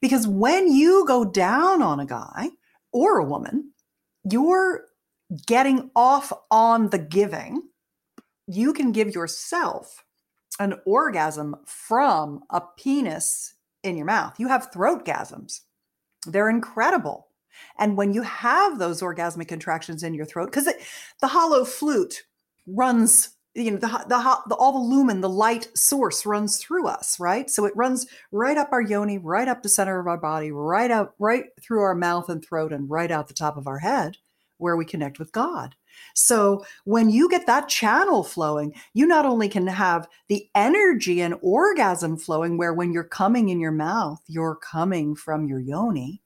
[0.00, 2.50] Because when you go down on a guy
[2.92, 3.72] or a woman,
[4.30, 4.84] you're
[5.46, 7.62] getting off on the giving.
[8.46, 10.04] You can give yourself
[10.58, 14.38] an orgasm from a penis in your mouth.
[14.38, 15.60] You have throat gasms.
[16.26, 17.28] They're incredible.
[17.78, 20.68] And when you have those orgasmic contractions in your throat, because
[21.20, 22.24] the hollow flute
[22.66, 27.20] runs you know the, the, the all the lumen the light source runs through us
[27.20, 30.50] right so it runs right up our yoni right up the center of our body
[30.50, 33.78] right out right through our mouth and throat and right out the top of our
[33.78, 34.16] head
[34.58, 35.74] where we connect with god
[36.14, 41.34] So when you get that channel flowing, you not only can have the energy and
[41.42, 46.21] orgasm flowing, where when you're coming in your mouth, you're coming from your yoni.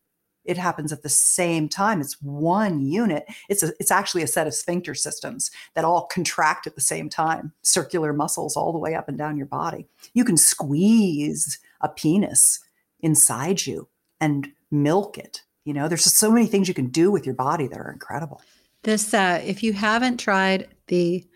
[0.47, 2.01] It happens at the same time.
[2.01, 3.25] It's one unit.
[3.49, 7.09] It's a, it's actually a set of sphincter systems that all contract at the same
[7.09, 9.89] time, circular muscles all the way up and down your body.
[10.15, 12.61] You can squeeze a penis
[13.01, 13.89] inside you
[14.21, 15.43] and milk it.
[15.65, 17.91] You know, there's just so many things you can do with your body that are
[17.91, 18.41] incredible.
[18.83, 21.27] This, uh, if you haven't tried the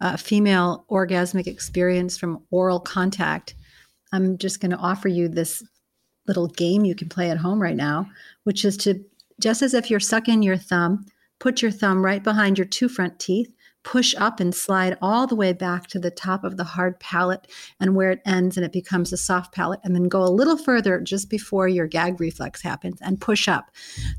[0.00, 3.54] uh, female orgasmic experience from oral contact,
[4.12, 5.62] I'm just going to offer you this
[6.26, 8.08] little game you can play at home right now,
[8.44, 9.04] which is to
[9.40, 11.04] just as if you're sucking your thumb,
[11.38, 13.52] put your thumb right behind your two front teeth,
[13.82, 17.48] push up and slide all the way back to the top of the hard palate
[17.80, 20.56] and where it ends and it becomes a soft palate, and then go a little
[20.56, 23.70] further just before your gag reflex happens and push up.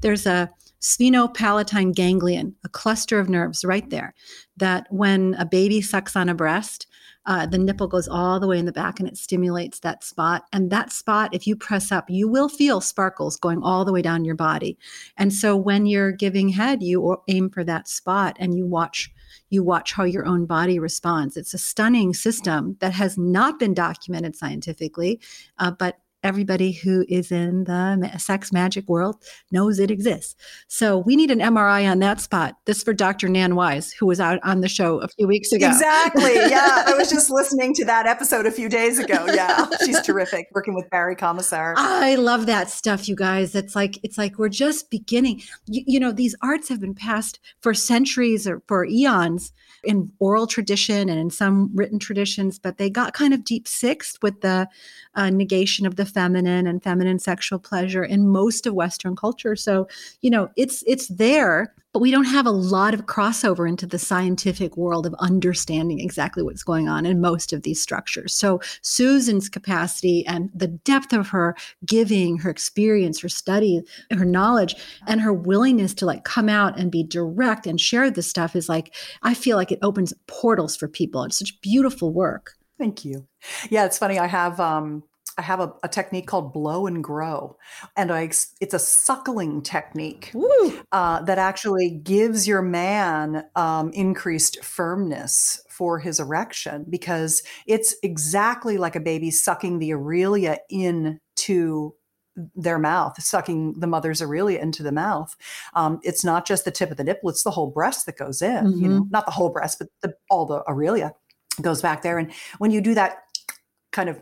[0.02, 0.50] There's a
[0.82, 4.14] sphenopalatine ganglion, a cluster of nerves right there,
[4.58, 6.88] that when a baby sucks on a breast,
[7.26, 10.46] uh, the nipple goes all the way in the back and it stimulates that spot.
[10.52, 14.02] And that spot, if you press up, you will feel sparkles going all the way
[14.02, 14.78] down your body.
[15.18, 19.12] And so when you're giving head, you aim for that spot and you watch
[19.50, 21.38] you watch how your own body responds.
[21.38, 25.20] It's a stunning system that has not been documented scientifically,
[25.60, 29.22] uh, but everybody who is in the sex magic world
[29.52, 30.36] knows it exists.
[30.68, 32.56] So we need an MRI on that spot.
[32.66, 33.28] This for Dr.
[33.30, 35.68] Nan Wise, who was out on the show a few weeks ago.
[35.68, 36.34] Exactly.
[36.54, 36.84] Yeah.
[36.86, 39.26] I was just listening to that episode a few days ago.
[39.34, 39.66] Yeah.
[39.86, 41.74] She's terrific working with Barry Komisar.
[41.78, 43.56] I love that stuff, you guys.
[43.56, 45.42] It's like, it's like we're just beginning.
[45.66, 49.52] You, you know, these arts have been passed for centuries or for eons
[49.84, 54.18] in oral tradition and in some written traditions, but they got kind of deep sixth
[54.22, 54.68] with the
[55.16, 59.56] uh, negation of the feminine and feminine sexual pleasure in most of Western culture.
[59.56, 59.88] So,
[60.22, 64.00] you know, it's it's there, but we don't have a lot of crossover into the
[64.00, 68.34] scientific world of understanding exactly what's going on in most of these structures.
[68.34, 71.56] So Susan's capacity and the depth of her
[71.86, 74.76] giving, her experience, her study, her knowledge,
[75.08, 78.68] and her willingness to like come out and be direct and share this stuff is
[78.68, 81.24] like, I feel like it opens portals for people.
[81.24, 82.56] It's such beautiful work.
[82.80, 83.28] Thank you.
[83.70, 84.18] Yeah, it's funny.
[84.18, 85.04] I have um,
[85.38, 87.58] I have a, a, technique called blow and grow,
[87.96, 88.24] and I
[88.62, 90.32] it's a suckling technique
[90.92, 98.78] uh, that actually gives your man um, increased firmness for his erection because it's exactly
[98.78, 101.96] like a baby sucking the areola into
[102.56, 105.36] their mouth, sucking the mother's areola into the mouth.
[105.74, 108.42] Um, it's not just the tip of the nipple; it's the whole breast that goes
[108.42, 108.66] in.
[108.66, 108.84] Mm-hmm.
[108.84, 111.14] You know, not the whole breast, but the, all the areola
[111.62, 112.18] goes back there.
[112.18, 113.24] And when you do that
[113.92, 114.20] kind of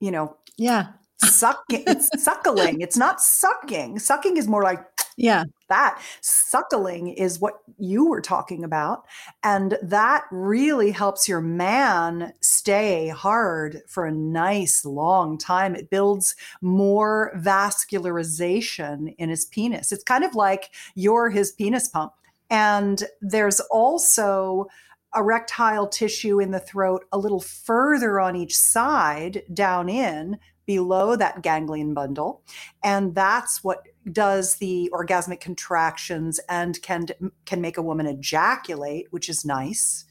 [0.00, 0.88] you know, yeah,
[1.18, 2.80] sucking, it's suckling.
[2.80, 3.98] It's not sucking.
[3.98, 4.84] Sucking is more like
[5.20, 6.00] yeah, that.
[6.22, 9.04] Suckling is what you were talking about.
[9.44, 15.74] And that really helps your man stay hard for a nice long time.
[15.74, 19.92] It builds more vascularization in his penis.
[19.92, 22.14] It's kind of like you're his penis pump.
[22.48, 24.68] And there's also
[25.14, 31.42] erectile tissue in the throat a little further on each side down in below that
[31.42, 32.42] ganglion bundle.
[32.84, 33.82] And that's what
[34.12, 37.06] does the orgasmic contractions and can
[37.44, 40.04] can make a woman ejaculate which is nice.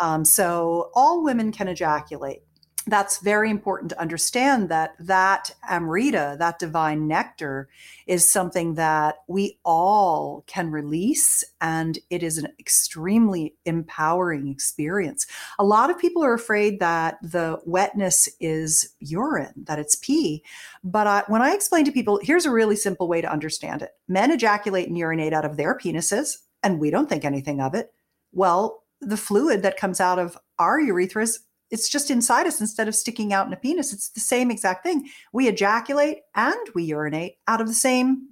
[0.00, 2.42] Um, so all women can ejaculate
[2.86, 7.68] that's very important to understand that that amrita that divine nectar
[8.06, 15.26] is something that we all can release and it is an extremely empowering experience.
[15.58, 20.42] A lot of people are afraid that the wetness is urine that it's pee
[20.82, 23.90] but I, when i explain to people here's a really simple way to understand it.
[24.08, 27.92] Men ejaculate and urinate out of their penises and we don't think anything of it.
[28.32, 31.38] Well the fluid that comes out of our urethras
[31.72, 33.92] it's just inside us instead of sticking out in a penis.
[33.92, 35.08] It's the same exact thing.
[35.32, 38.28] We ejaculate and we urinate out of the same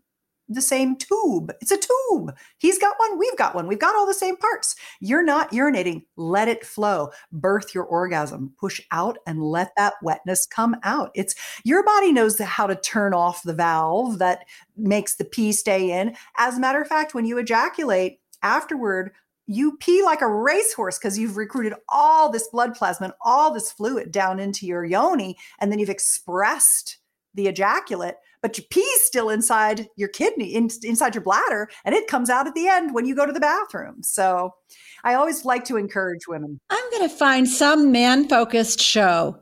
[0.52, 1.52] the same tube.
[1.60, 2.36] It's a tube.
[2.58, 3.68] He's got one, we've got one.
[3.68, 4.74] We've got all the same parts.
[5.00, 6.02] You're not urinating.
[6.16, 7.10] Let it flow.
[7.30, 8.52] Birth your orgasm.
[8.58, 11.12] Push out and let that wetness come out.
[11.14, 14.44] It's your body knows how to turn off the valve that
[14.76, 16.16] makes the pee stay in.
[16.36, 19.12] As a matter of fact, when you ejaculate, afterward,
[19.50, 23.72] you pee like a racehorse because you've recruited all this blood plasma and all this
[23.72, 26.98] fluid down into your yoni, and then you've expressed
[27.34, 32.06] the ejaculate, but your pee's still inside your kidney, in, inside your bladder, and it
[32.06, 34.02] comes out at the end when you go to the bathroom.
[34.04, 34.54] So
[35.02, 36.60] I always like to encourage women.
[36.70, 39.36] I'm going to find some man focused show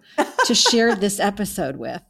[0.46, 2.00] to share this episode with.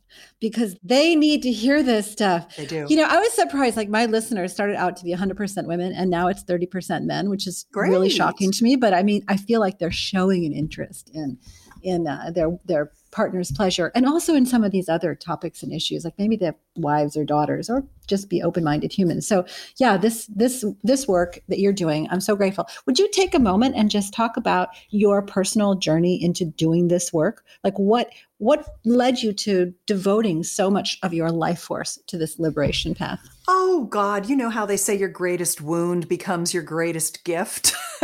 [0.41, 2.57] Because they need to hear this stuff.
[2.57, 2.87] They do.
[2.89, 3.77] You know, I was surprised.
[3.77, 7.47] Like my listeners started out to be 100% women, and now it's 30% men, which
[7.47, 8.77] is really shocking to me.
[8.77, 11.39] But I mean, I feel like they're showing an interest in
[11.83, 15.73] in uh, their their partner's pleasure, and also in some of these other topics and
[15.73, 19.27] issues, like maybe they have wives or daughters, or just be open minded humans.
[19.27, 19.45] So,
[19.77, 22.69] yeah, this this this work that you're doing, I'm so grateful.
[22.87, 27.13] Would you take a moment and just talk about your personal journey into doing this
[27.13, 27.45] work?
[27.65, 32.39] Like what what led you to devoting so much of your life force to this
[32.39, 33.21] liberation path?
[33.49, 37.75] Oh, God, you know how they say your greatest wound becomes your greatest gift?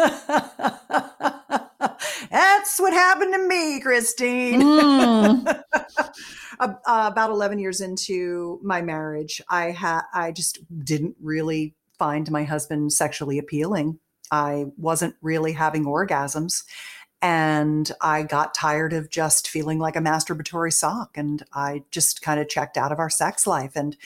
[2.31, 4.61] That's what happened to me, Christine.
[4.63, 5.63] Mm.
[6.61, 12.45] Uh, about 11 years into my marriage, I had I just didn't really find my
[12.45, 13.99] husband sexually appealing.
[14.31, 16.63] I wasn't really having orgasms.
[17.21, 21.17] And I got tired of just feeling like a masturbatory sock.
[21.17, 23.73] And I just kind of checked out of our sex life.
[23.75, 23.97] And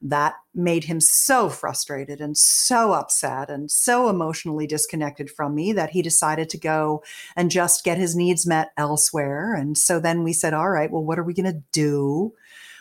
[0.00, 5.90] that made him so frustrated and so upset and so emotionally disconnected from me that
[5.90, 7.02] he decided to go
[7.36, 9.54] and just get his needs met elsewhere.
[9.54, 12.32] And so then we said, all right, well, what are we going to do?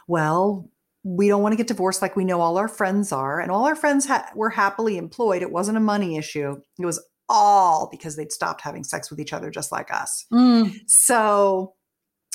[0.08, 0.70] Well,
[1.04, 3.40] we don't want to get divorced like we know all our friends are.
[3.40, 5.42] And all our friends ha- were happily employed.
[5.42, 9.34] It wasn't a money issue, it was all because they'd stopped having sex with each
[9.34, 10.26] other just like us.
[10.32, 10.80] Mm.
[10.88, 11.74] So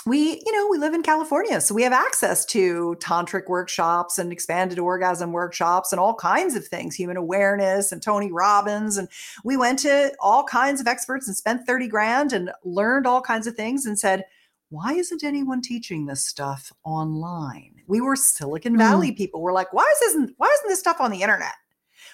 [0.06, 4.32] we, you know, we live in California, so we have access to tantric workshops and
[4.32, 8.96] expanded orgasm workshops and all kinds of things, human awareness and Tony Robbins.
[8.96, 9.08] And
[9.44, 13.46] we went to all kinds of experts and spent 30 grand and learned all kinds
[13.46, 14.24] of things and said,
[14.72, 17.74] why isn't anyone teaching this stuff online?
[17.86, 18.78] We were Silicon hmm.
[18.78, 19.42] Valley people.
[19.42, 21.54] We're like, why isn't why isn't this stuff on the internet?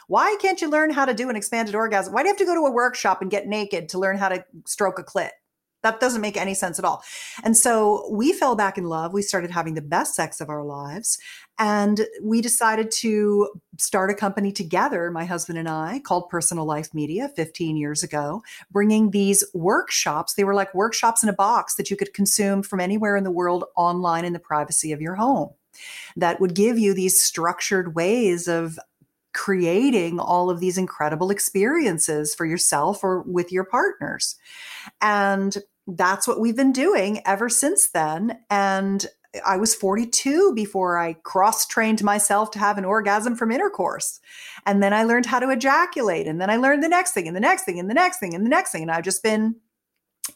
[0.09, 2.13] Why can't you learn how to do an expanded orgasm?
[2.13, 4.29] Why do you have to go to a workshop and get naked to learn how
[4.29, 5.31] to stroke a clit?
[5.83, 7.03] That doesn't make any sense at all.
[7.45, 9.13] And so we fell back in love.
[9.13, 11.19] We started having the best sex of our lives.
[11.59, 13.49] And we decided to
[13.79, 18.43] start a company together, my husband and I, called Personal Life Media 15 years ago,
[18.71, 20.35] bringing these workshops.
[20.35, 23.31] They were like workshops in a box that you could consume from anywhere in the
[23.31, 25.51] world online in the privacy of your home
[26.17, 28.79] that would give you these structured ways of
[29.39, 34.35] creating all of these incredible experiences for yourself or with your partners.
[35.01, 38.37] And that's what we've been doing ever since then.
[38.51, 39.07] And
[39.47, 44.19] I was 42 before I cross trained myself to have an orgasm from intercourse.
[44.67, 46.27] And then I learned how to ejaculate.
[46.27, 48.35] And then I learned the next thing and the next thing and the next thing
[48.35, 48.83] and the next thing.
[48.83, 49.55] And I've just been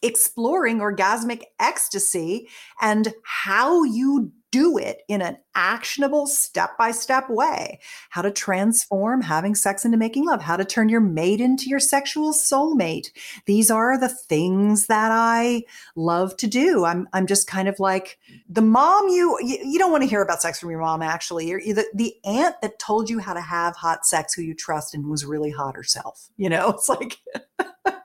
[0.01, 2.49] exploring orgasmic ecstasy
[2.81, 7.81] and how you do it in an actionable step by step way.
[8.11, 11.81] How to transform having sex into making love, how to turn your mate into your
[11.81, 13.09] sexual soulmate.
[13.47, 15.65] These are the things that I
[15.97, 16.85] love to do.
[16.85, 20.23] I'm, I'm just kind of like the mom you, you, you don't want to hear
[20.23, 21.49] about sex from your mom, actually.
[21.49, 24.55] You're, you're the, the aunt that told you how to have hot sex who you
[24.55, 26.29] trust and was really hot herself.
[26.37, 27.19] You know, it's like,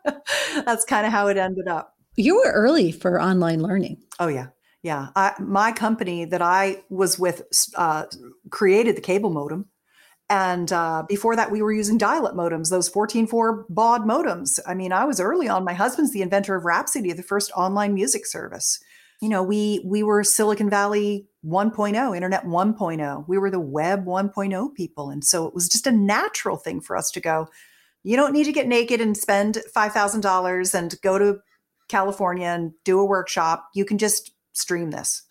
[0.66, 1.94] that's kind of how it ended up.
[2.16, 4.02] You were early for online learning.
[4.20, 4.48] Oh, yeah.
[4.84, 7.44] Yeah, I, my company that I was with
[7.76, 8.06] uh,
[8.52, 9.66] created the cable modem,
[10.30, 14.60] and uh, before that, we were using dial-up modems, those 14.4 baud modems.
[14.68, 15.64] I mean, I was early on.
[15.64, 18.80] My husband's the inventor of Rhapsody, the first online music service.
[19.22, 23.28] You know, we we were Silicon Valley 1.0, Internet 1.0.
[23.28, 26.98] We were the Web 1.0 people, and so it was just a natural thing for
[26.98, 27.48] us to go.
[28.04, 31.40] You don't need to get naked and spend five thousand dollars and go to
[31.88, 33.70] California and do a workshop.
[33.74, 35.24] You can just stream this.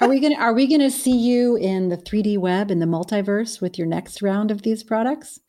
[0.00, 3.60] are we gonna Are we gonna see you in the 3D web in the multiverse
[3.60, 5.40] with your next round of these products?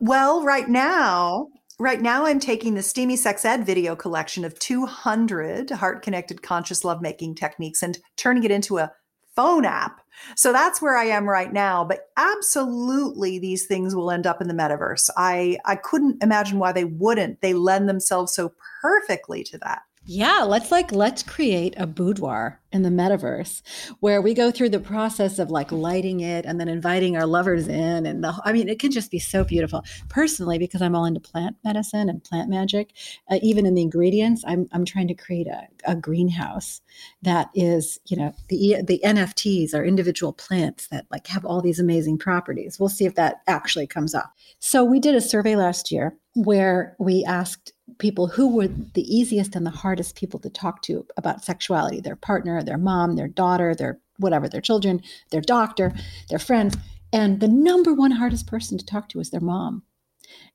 [0.00, 1.48] Well, right now,
[1.78, 6.84] right now I'm taking the Steamy Sex Ed video collection of 200 heart connected conscious
[6.84, 8.92] lovemaking techniques and turning it into a
[9.38, 10.00] phone app.
[10.34, 11.84] So that's where I am right now.
[11.84, 15.10] But absolutely, these things will end up in the metaverse.
[15.16, 17.40] I I couldn't imagine why they wouldn't.
[17.40, 18.52] They lend themselves so
[18.82, 19.82] perfectly to that.
[20.10, 23.60] Yeah, let's like let's create a boudoir in the metaverse
[24.00, 27.68] where we go through the process of like lighting it and then inviting our lovers
[27.68, 29.84] in and the I mean it can just be so beautiful.
[30.08, 32.92] Personally because I'm all into plant medicine and plant magic,
[33.30, 36.80] uh, even in the ingredients, I'm I'm trying to create a, a greenhouse
[37.20, 41.80] that is, you know, the the NFTs are individual plants that like have all these
[41.80, 42.80] amazing properties.
[42.80, 44.32] We'll see if that actually comes up.
[44.58, 49.56] So we did a survey last year where we asked people who were the easiest
[49.56, 53.74] and the hardest people to talk to about sexuality their partner, their mom, their daughter,
[53.74, 55.92] their whatever, their children, their doctor,
[56.28, 56.76] their friends.
[57.12, 59.82] And the number one hardest person to talk to was their mom.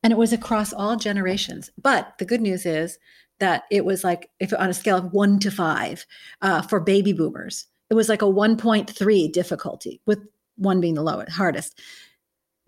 [0.04, 1.72] And it was across all generations.
[1.82, 3.00] But the good news is
[3.40, 6.06] that it was like if on a scale of one to five
[6.42, 10.20] uh, for baby boomers it was like a 1.3 difficulty, with
[10.56, 11.80] one being the lowest, hardest.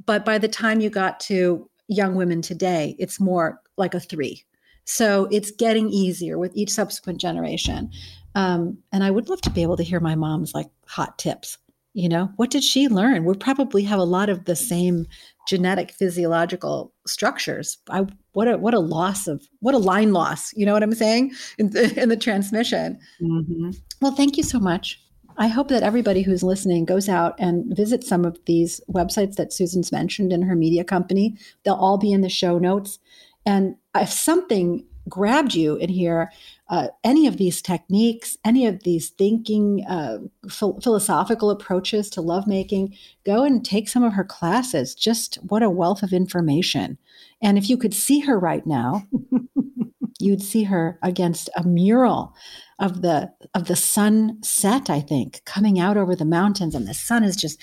[0.06, 4.44] But by the time you got to young women today, it's more like a three.
[4.86, 7.92] So it's getting easier with each subsequent generation.
[8.36, 11.58] Um, and I would love to be able to hear my mom's like hot tips.
[11.94, 13.24] You know, what did she learn?
[13.24, 15.08] We probably have a lot of the same
[15.48, 17.78] genetic physiological structures.
[17.90, 20.54] I what a what a loss of what a line loss.
[20.56, 23.00] You know what I'm saying in the, in the transmission.
[23.22, 23.72] Mm-hmm.
[24.02, 25.00] Well, thank you so much.
[25.38, 29.54] I hope that everybody who's listening goes out and visits some of these websites that
[29.54, 31.38] Susan's mentioned in her media company.
[31.64, 33.00] They'll all be in the show notes.
[33.46, 36.32] And if something grabbed you in here,
[36.70, 40.18] uh, any of these techniques, any of these thinking, uh,
[40.50, 44.96] ph- philosophical approaches to lovemaking, go and take some of her classes.
[44.96, 46.98] Just what a wealth of information.
[47.42, 49.04] And if you could see her right now,
[50.20, 52.34] you'd see her against a mural
[52.80, 57.24] of the of the sunset i think coming out over the mountains and the sun
[57.24, 57.62] is just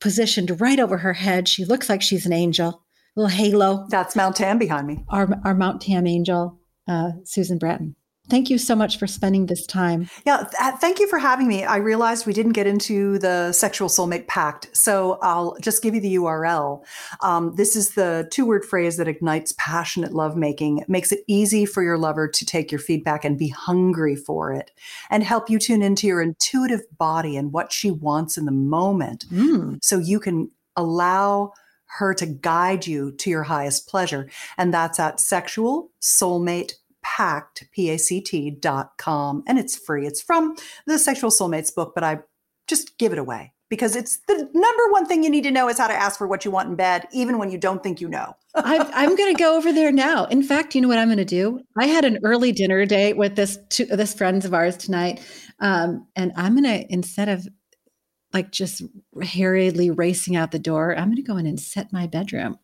[0.00, 2.82] positioned right over her head she looks like she's an angel
[3.16, 6.58] little halo that's mount tam behind me our, our mount tam angel
[6.88, 7.94] uh, susan bratton
[8.28, 10.08] Thank you so much for spending this time.
[10.24, 11.64] Yeah, th- thank you for having me.
[11.64, 16.00] I realized we didn't get into the sexual soulmate pact, so I'll just give you
[16.00, 16.84] the URL.
[17.20, 21.66] Um, this is the two word phrase that ignites passionate lovemaking, it makes it easy
[21.66, 24.70] for your lover to take your feedback and be hungry for it,
[25.10, 29.26] and help you tune into your intuitive body and what she wants in the moment
[29.30, 29.78] mm.
[29.82, 31.52] so you can allow
[31.98, 34.28] her to guide you to your highest pleasure.
[34.56, 39.42] And that's at sexual soulmate pact, P-A-C-T dot com.
[39.46, 40.06] And it's free.
[40.06, 42.20] It's from the Sexual Soulmates book, but I
[42.68, 45.78] just give it away because it's the number one thing you need to know is
[45.78, 48.08] how to ask for what you want in bed, even when you don't think you
[48.08, 48.34] know.
[48.54, 50.26] i am going to go over there now.
[50.26, 51.60] In fact, you know what I'm going to do?
[51.78, 55.20] I had an early dinner date with this two, this friends of ours tonight,
[55.60, 57.48] um, and I'm going to instead of
[58.32, 58.82] like just
[59.34, 62.58] hurriedly racing out the door, I'm going to go in and set my bedroom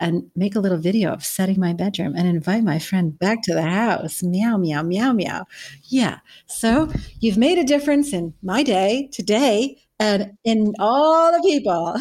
[0.00, 3.54] and make a little video of setting my bedroom and invite my friend back to
[3.54, 4.22] the house.
[4.22, 5.44] Meow, meow, meow, meow.
[5.84, 6.18] Yeah.
[6.46, 6.90] So
[7.20, 11.96] you've made a difference in my day today and in all the people,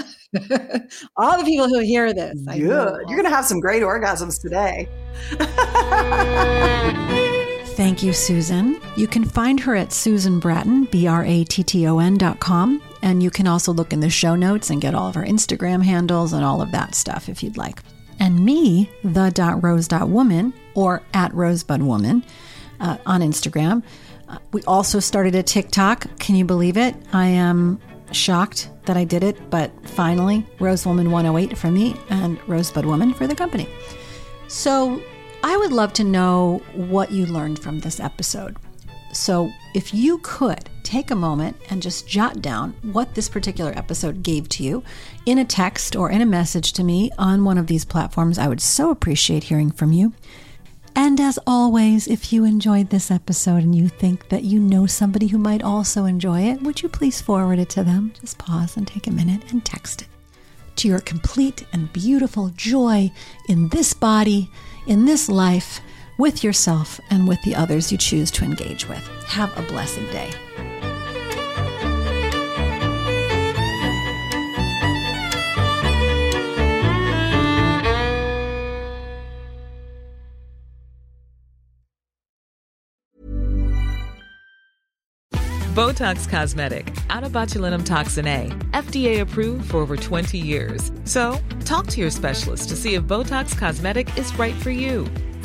[1.18, 2.40] all the people who hear this.
[2.42, 2.60] Good.
[2.60, 4.88] You're going to have some great orgasms today.
[7.76, 8.80] Thank you, Susan.
[8.96, 12.40] You can find her at Susan Bratton, B R A T T O N dot
[12.40, 12.82] com.
[13.02, 15.84] And you can also look in the show notes and get all of our Instagram
[15.84, 17.82] handles and all of that stuff if you'd like.
[18.20, 22.24] And me, the rose woman or at rosebudwoman
[22.80, 23.84] uh, on Instagram.
[24.28, 26.20] Uh, we also started a TikTok.
[26.20, 26.96] Can you believe it?
[27.14, 27.80] I am
[28.12, 33.28] shocked that I did it, but finally, Rosewoman 108 for me and Rosebud Woman for
[33.28, 33.70] the company.
[34.48, 35.02] So
[35.44, 38.58] I would love to know what you learned from this episode.
[39.14, 44.24] So, if you could take a moment and just jot down what this particular episode
[44.24, 44.84] gave to you
[45.26, 48.48] in a text or in a message to me on one of these platforms, I
[48.48, 50.14] would so appreciate hearing from you.
[50.96, 55.28] And as always, if you enjoyed this episode and you think that you know somebody
[55.28, 58.14] who might also enjoy it, would you please forward it to them?
[58.20, 60.08] Just pause and take a minute and text it.
[60.78, 63.12] To your complete and beautiful joy
[63.48, 64.50] in this body,
[64.88, 65.82] in this life,
[66.18, 69.08] with yourself and with the others you choose to engage with.
[69.28, 70.32] Have a blessed day.
[85.78, 90.92] Botox Cosmetic, onabotulinumtoxinA, FDA approved for over 20 years.
[91.04, 95.08] So, talk to your specialist to see if Botox Cosmetic is right for you.